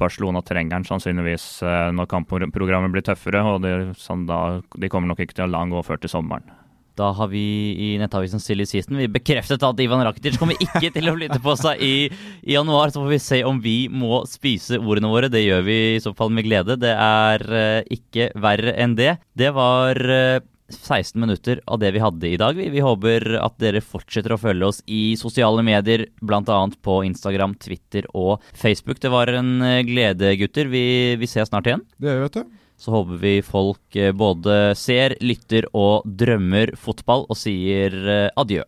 Barcelona 0.00 0.42
trenger 0.44 0.76
han 0.76 0.84
sannsynligvis 0.84 1.46
eh, 1.64 1.88
når 1.96 2.10
kampprogrammet 2.10 2.92
blir 2.92 3.06
tøffere, 3.06 3.40
og 3.48 3.62
de, 3.64 3.94
sånn 3.96 4.26
da, 4.28 4.60
de 4.76 4.92
kommer 4.92 5.08
nok 5.08 5.24
ikke 5.24 5.38
til 5.38 5.48
å 5.48 5.52
la 5.54 5.64
han 5.64 5.72
gå 5.72 5.80
før 5.86 6.02
til 6.02 6.12
sommeren. 6.12 6.52
Da 7.00 7.10
har 7.16 7.30
vi 7.32 7.42
i 7.80 7.90
nettavisen 8.00 8.42
Silly 8.42 8.66
Season 8.68 8.98
vi 9.00 9.08
bekreftet 9.10 9.64
at 9.64 9.80
Ivan 9.80 10.04
Rakitic 10.04 10.36
kommer 10.40 10.58
ikke 10.60 10.92
til 10.92 11.08
å 11.08 11.16
flytte 11.16 11.40
på 11.42 11.56
seg 11.60 11.80
i, 11.80 11.94
i, 12.10 12.54
januar. 12.54 12.92
Så 12.92 13.00
får 13.00 13.12
vi 13.14 13.22
se 13.24 13.40
om 13.48 13.60
vi 13.64 13.78
må 13.88 14.22
spise 14.28 14.80
ordene 14.80 15.10
våre. 15.12 15.32
Det 15.32 15.42
gjør 15.42 15.66
vi 15.66 15.80
i 15.96 16.04
så 16.04 16.12
fall 16.16 16.32
med 16.34 16.46
glede. 16.48 16.78
Det 16.80 16.92
er 16.92 17.44
uh, 17.48 17.80
ikke 17.96 18.30
verre 18.40 18.76
enn 18.80 18.96
det. 18.98 19.14
Det 19.38 19.52
var 19.56 19.96
uh, 19.96 20.40
16 20.70 21.20
minutter 21.20 21.60
av 21.66 21.80
det 21.82 21.90
vi 21.96 22.02
hadde 22.02 22.28
i 22.28 22.38
dag. 22.40 22.56
Vi, 22.56 22.68
vi, 22.72 22.82
håper 22.84 23.26
at 23.40 23.56
dere 23.62 23.82
fortsetter 23.84 24.34
å 24.34 24.40
følge 24.40 24.68
oss 24.68 24.80
i 24.86 25.16
sosiale 25.18 25.64
medier, 25.66 26.06
bl.a. 26.22 26.60
på 26.82 27.00
Instagram, 27.08 27.56
Twitter 27.60 28.06
og 28.14 28.44
Facebook. 28.54 29.00
Det 29.02 29.12
var 29.12 29.32
en 29.34 29.56
eh, 29.66 29.82
glede, 29.88 30.34
gutter. 30.40 30.70
Vi, 30.70 30.84
vi 31.20 31.30
ses 31.30 31.50
snart 31.50 31.70
igjen. 31.70 31.84
Det 31.98 32.10
gjør 32.10 32.20
vi, 32.20 32.28
vet 32.28 32.40
du. 32.40 32.58
Så 32.80 32.94
håper 32.94 33.18
vi 33.20 33.34
folk 33.44 33.96
eh, 33.96 34.12
både 34.16 34.72
ser, 34.78 35.12
lytter 35.20 35.68
og 35.76 36.06
drømmer 36.08 36.72
fotball, 36.80 37.26
og 37.28 37.36
sier 37.36 37.92
eh, 38.08 38.30
adjø. 38.40 38.64